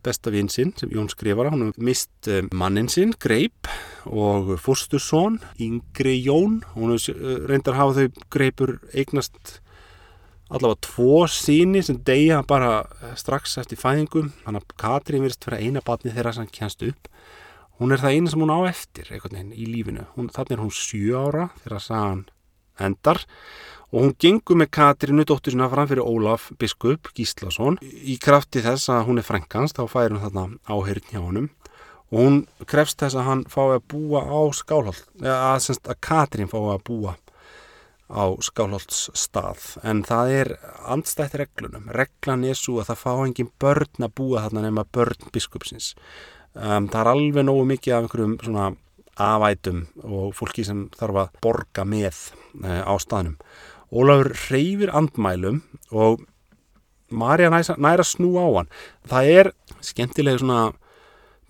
[0.02, 3.70] besta vinn sinn sem Jón skrifara, hún hefur mist uh, mannin sinn, Greip
[4.08, 9.58] og fórstursson, Yngri Jón, hún hefur uh, reyndar að hafa þau Greipur eignast
[10.52, 14.32] allavega tvo síni sem deyja bara eh, strax eftir fæðingum.
[14.44, 17.08] Þannig að Katrín verist fyrir eina batni þeirra sem kjænst upp.
[17.80, 20.04] Hún er það eina sem hún á eftir veginn í lífinu.
[20.16, 22.26] Þannig er hún 7 ára þegar sagan
[22.80, 23.22] endar
[23.92, 28.88] og hún gengur með Katrínu dóttur sinna fram fyrir Ólaf Biskup Gíslason í krafti þess
[28.92, 31.50] að hún er frenkans þá fær hún þarna áheyrn hjá honum.
[32.12, 32.38] Og hún
[32.68, 36.84] krefst þess að hann fái að búa á skálhald eða að, að Katrín fái að
[36.88, 37.14] búa
[38.12, 39.66] á skálholtsstað.
[39.88, 40.52] En það er
[40.92, 41.88] andstætt reglunum.
[41.92, 45.92] Reglan er svo að það fá engin börn að búa þarna nema börn biskupsins.
[46.52, 48.70] Um, það er alveg nógu mikið af einhverjum svona
[49.20, 52.20] afætum og fólki sem þarf að borga með
[52.64, 53.36] uh, á staðnum
[53.92, 55.62] Ólafur reyfir andmælum
[55.92, 56.22] og
[57.12, 58.70] Marja næra snú á hann.
[59.04, 59.50] Það er
[59.84, 60.72] skemmtilega svona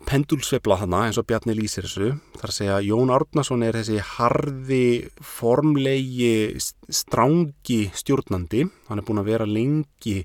[0.08, 2.08] pendulsveifla þarna eins og Bjarni lýsir þessu.
[2.40, 4.86] Þar að segja Jón Árnason er þessi harði,
[5.22, 6.58] formlegi
[6.90, 8.66] strángi stjórnandi.
[8.88, 10.24] Hann er búin að vera lengi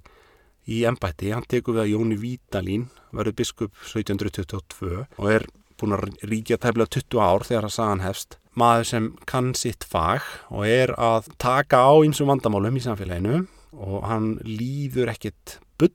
[0.68, 5.46] í ennbætti, hann tekur við að Jóni Vítalín verður biskup 1722 og er
[5.80, 10.26] búin að ríkja tæmlega 20 ár þegar að sagan hefst maður sem kann sitt fag
[10.50, 13.44] og er að taka á einsum vandamálum í samfélaginu
[13.78, 15.94] og hann líður ekkit bull.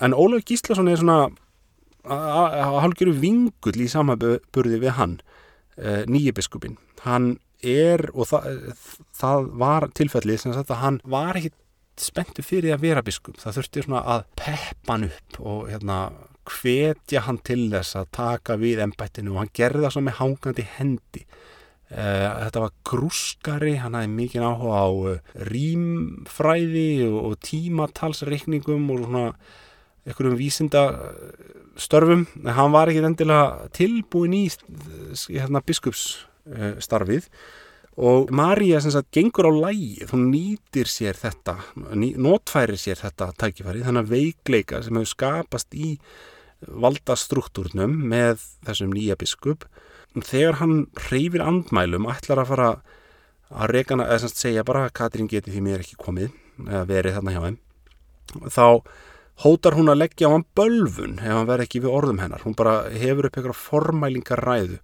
[0.00, 1.30] En Ólaf Gíslason er svona
[2.06, 6.76] að hálfgjöru vingull í samaburði við hann uh, nýjibiskupin
[7.06, 7.36] hann
[7.66, 8.74] er og það,
[9.16, 11.52] það var tilfellið sem sagt að hann var ekki
[11.96, 13.38] spenntu fyrir að vera biskup.
[13.40, 16.00] Það þurfti svona að peppa hann upp og hérna
[16.46, 20.66] hvetja hann til þess að taka við ennbættinu og hann gerði það svo með hangandi
[20.76, 21.22] hendi
[21.90, 29.26] þetta var grúskari hann hafði mikið áhuga á uh, rýmfræði og, tímatalsreikningum og svona
[30.06, 30.82] einhverjum vísinda
[31.76, 34.42] störfum, hann var ekki endilega tilbúin í
[35.28, 37.28] hérna, biskupsstarfið.
[37.96, 41.56] Og Marja sem sagt gengur á lægið, hún nýtir sér þetta
[41.96, 45.94] notfærir sér þetta tækifæri, þannig að veikleika sem hefur skapast í
[46.66, 49.64] valdastruktúrnum með þessum nýja biskup
[50.24, 50.76] þegar hann
[51.10, 52.70] reyfir andmælum ætlar að fara
[53.50, 56.32] að regana, eða semst segja bara að Katrín geti því mér ekki komið
[56.66, 57.58] eða verið þarna hjá þeim.
[58.50, 58.66] Þá
[59.44, 62.42] hótar hún að leggja á hann bölfun ef hann verð ekki við orðum hennar.
[62.46, 64.80] Hún bara hefur upp eitthvað formælingar ræðu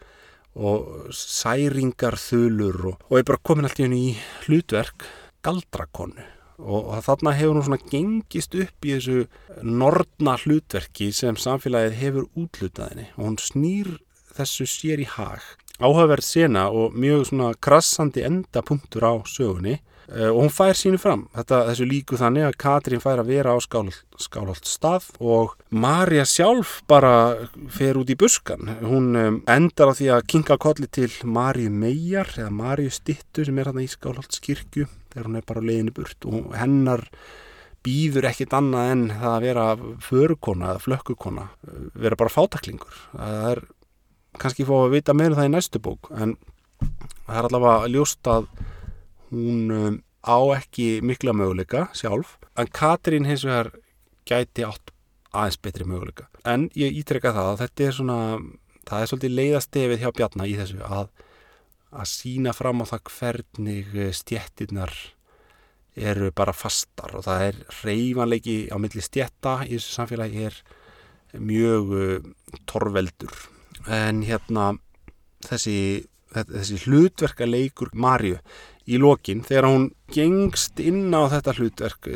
[0.53, 4.05] og særingar þulur og, og er bara komin alltaf í
[4.45, 5.07] hlutverk
[5.45, 6.29] galdrakonu.
[6.63, 9.25] Og þarna hefur hún svona gengist upp í þessu
[9.67, 13.97] nortna hlutverki sem samfélagið hefur útlutaðinni og hún snýr
[14.37, 15.43] þessu sér í hag.
[15.83, 19.81] Áhugaverð sena og mjög svona krassandi endapunktur á sögunni
[20.13, 21.25] Eh, og hún fær sínu fram.
[21.33, 26.81] Þetta, þessu líku þannig að Katrín fær að vera á skálolt stað og Marja sjálf
[26.91, 29.15] bara fer út í buskan hún
[29.49, 33.87] endar á því að kinga kolli til Marju Mejar eða Marju Stittu sem er hérna
[33.87, 36.29] í skálolt skirkju þegar hún er bara leiðinu burt.
[36.29, 37.07] Og hennar
[37.83, 39.69] býður ekkit annað en það að vera
[40.03, 41.47] förukona eða flökkukona
[41.99, 43.65] vera bara fátaklingur það er
[44.43, 46.37] kannski fóð að vita meira um það í næstu bók en
[47.27, 48.49] það er allavega ljóst að
[49.33, 53.73] hún um, á ekki mikla möguleika sjálf, en Katrín hins vegar
[54.29, 54.93] gæti átt
[55.33, 56.29] aðeins betri möguleika.
[56.45, 58.19] En ég ítrekka það að þetta er svona,
[58.89, 61.09] það er svolítið leiðastefið hjá Bjarnar í þessu að
[61.93, 64.93] að sína fram á það hvernig stjettinnar
[65.93, 70.57] eru bara fastar og það er reyfanleiki á milli stjetta í þessu samfélagi er
[71.37, 72.31] mjög uh,
[72.69, 73.35] torveldur
[73.91, 74.73] en hérna
[75.47, 76.05] þessi,
[76.35, 78.39] þessi hlutverka leikur Marju
[78.87, 82.09] í lokin þegar hún gengst inn á þetta hlutverk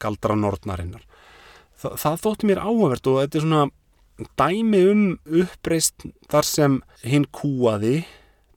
[0.00, 1.04] galdra nortnarinnar
[1.84, 3.64] Þa, það þótti mér áhugavert og þetta er svona
[4.38, 5.02] dæmi um
[5.42, 8.04] uppreist þar sem hinn kúaði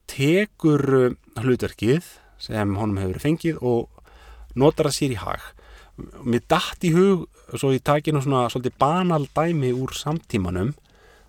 [0.07, 2.05] tekur uh, hlutverkið
[2.41, 4.03] sem honum hefur fengið og
[4.57, 5.45] notar það sér í hag.
[6.21, 7.25] Mér dætt í hug
[7.57, 10.75] svo ég taki nú svona svolítið banal dæmi úr samtímanum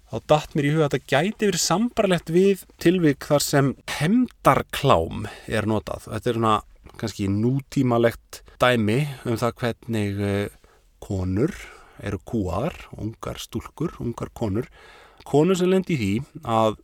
[0.09, 5.29] þá datt mér í huga að þetta gæti verið sambarlegt við tilvík þar sem hemdarklám
[5.47, 6.09] er notað.
[6.09, 6.55] Þetta er svona
[6.99, 10.57] kannski nútímalegt dæmi um það hvernig eh,
[11.05, 11.55] konur
[11.99, 14.69] eru kúar, ungar stúlkur, ungar konur.
[15.27, 16.79] Konur sem lendi í því að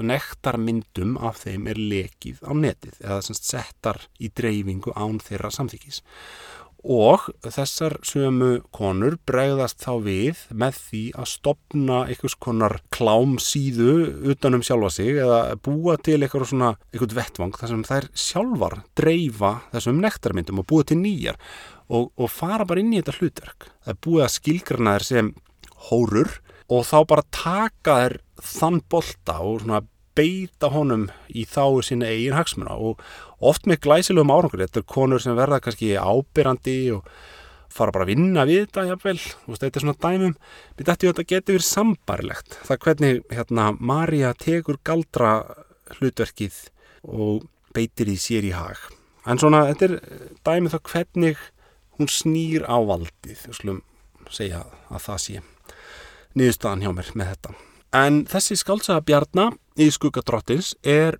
[0.00, 6.00] nektarmyndum af þeim er lekið á netið eða settar í dreifingu án þeirra samþykis
[6.80, 13.92] og þessar sömu konur bregðast þá við með því að stopna einhvers konar klámsíðu
[14.32, 19.52] utanum sjálfa sig eða búa til eitthvað svona, eitthvað vettvang þar sem þær sjálfar dreifa
[19.74, 21.40] þessum nektarmyndum og búa til nýjar
[21.90, 23.70] og, og fara bara inn í þetta hlutverk.
[23.84, 25.32] Það er búið að skilgrana þær sem
[25.90, 26.34] hórur
[26.70, 28.18] og þá bara taka þær
[28.50, 29.82] þann bolta og svona
[30.16, 32.76] beita honum í þá sinna eigin hagsmuna.
[32.76, 33.00] Og
[33.40, 37.06] oft með glæsilegum árangur þetta er konur sem verða kannski ábyrrandi og
[37.70, 40.32] fara bara að vinna við þetta jáfnvel, þetta er svona dæmum
[40.78, 45.30] við dættum að þetta getur verið sambarilegt það er hvernig hérna Marja tekur galdra
[46.00, 46.58] hlutverkið
[47.06, 48.82] og beitir í sér í hag.
[49.22, 49.96] En svona þetta er
[50.46, 51.46] dæmið þá hvernig
[52.00, 53.82] hún snýr á valdið við skulum
[54.30, 55.42] segja að það sé
[56.38, 61.18] niðurstaðan hjá mér með þetta en þessi skálsaða bjarnar í skuggadrottins er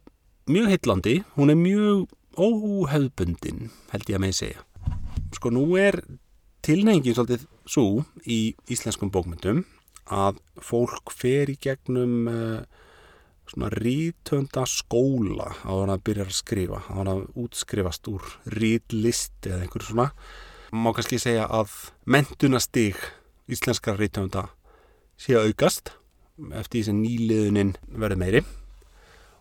[0.50, 2.08] mjög heitlandi, hún er mjög
[2.38, 4.64] óhauðbundin held ég að með segja.
[5.34, 6.00] Sko nú er
[6.66, 9.64] tilnefingin svolítið svo í íslenskum bókmyndum
[10.10, 12.62] að fólk fer í gegnum uh,
[13.50, 19.46] svona rítönda skóla á hann að byrja að skrifa, á hann að útskrifast úr rítlist
[19.46, 20.10] eða einhverju svona.
[20.70, 21.72] Má kannski segja að
[22.06, 22.98] mentunastig
[23.50, 24.48] íslenskara rítönda
[25.18, 25.94] sé að aukast
[26.56, 28.42] eftir því sem nýliðunin verður meiri.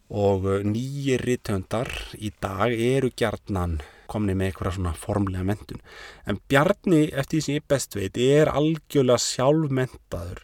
[0.10, 3.80] Og uh, nýjir rittöndar í dag eru gjarnan
[4.10, 5.82] komni með eitthvað svona formlega mentun
[6.26, 10.42] en Bjarni, eftir því sem ég best veit er algjörlega sjálfmentaður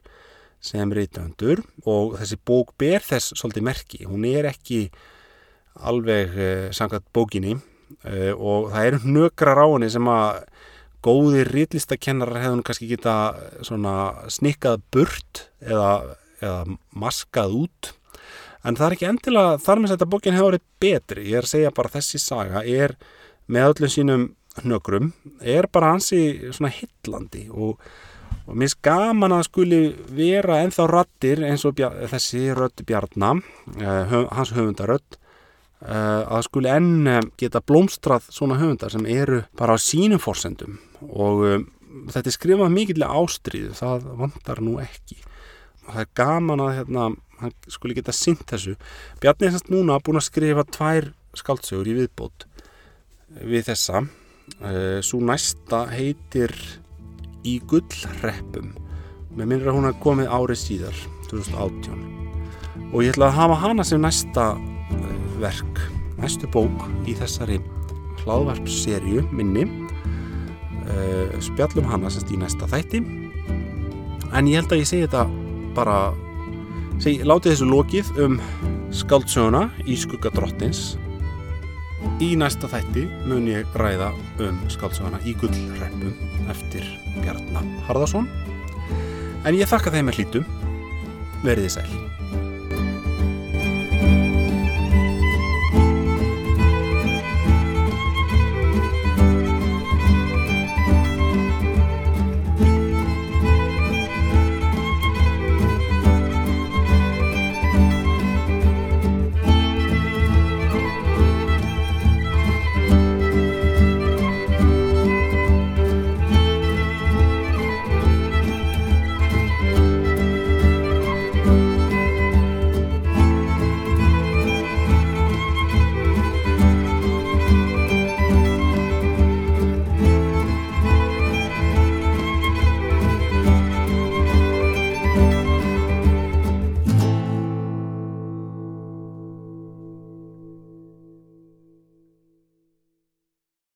[0.66, 4.00] sem rittöndur og þessi bók ber þess svolítið merki.
[4.10, 4.88] Hún er ekki
[5.76, 10.46] alveg uh, sangat bókinni uh, og það eru nökrar á henni sem að
[11.06, 17.92] góðir rittlistakennarar hefðun kannski geta snikkað burt eða, eða maskað út.
[18.66, 21.28] En það er ekki endilega þar með þetta bókin hefur verið betri.
[21.30, 22.96] Ég er að segja bara þessi saga er
[23.46, 24.26] með öllum sínum
[24.64, 25.12] hnökrum
[25.42, 27.82] er bara hansi svona hillandi og,
[28.46, 29.82] og mér gaman að skuli
[30.16, 36.48] vera enþá rattir eins og bjar, þessi rödd Bjarnar uh, höf, hans höfundarödd uh, að
[36.48, 40.80] skuli enn uh, geta blómstrað svona höfundar sem eru bara á sínum fórsendum
[41.12, 41.68] og
[42.12, 45.20] þetta er skrifað mikillega ástríðu það vantar nú ekki
[45.90, 47.10] það er gaman að hérna
[47.42, 48.78] hann skuli geta sint þessu.
[49.24, 52.48] Bjarni er semst núna búin að skrifa tvær skaldsögur í viðbót
[53.42, 54.06] við þessa.
[54.62, 56.54] Uh, svo næsta heitir
[57.46, 58.72] Í gullreppum
[59.36, 62.00] með minnir að hún hafa komið árið síðar 2018
[62.88, 65.12] og ég ætla að hafa hana sem næsta uh,
[65.42, 65.82] verk,
[66.18, 67.60] næstu bók í þessari
[68.24, 69.68] hlaðvarpserju minni.
[70.86, 73.04] Uh, spjallum hana semst í næsta þætti.
[74.34, 75.45] En ég held að ég segi þetta
[75.76, 76.00] bara
[77.04, 78.38] Seg, látið þessu lokið um
[78.96, 80.94] skaldsöguna í skugga drottins.
[82.24, 84.14] Í næsta þætti mun ég ræða
[84.46, 86.16] um skaldsöguna í gullreppum
[86.54, 86.88] eftir
[87.20, 88.30] Bjarnar Harðarsson
[89.46, 90.52] en ég þakka þeim að hlítum
[91.44, 92.05] veriði sæl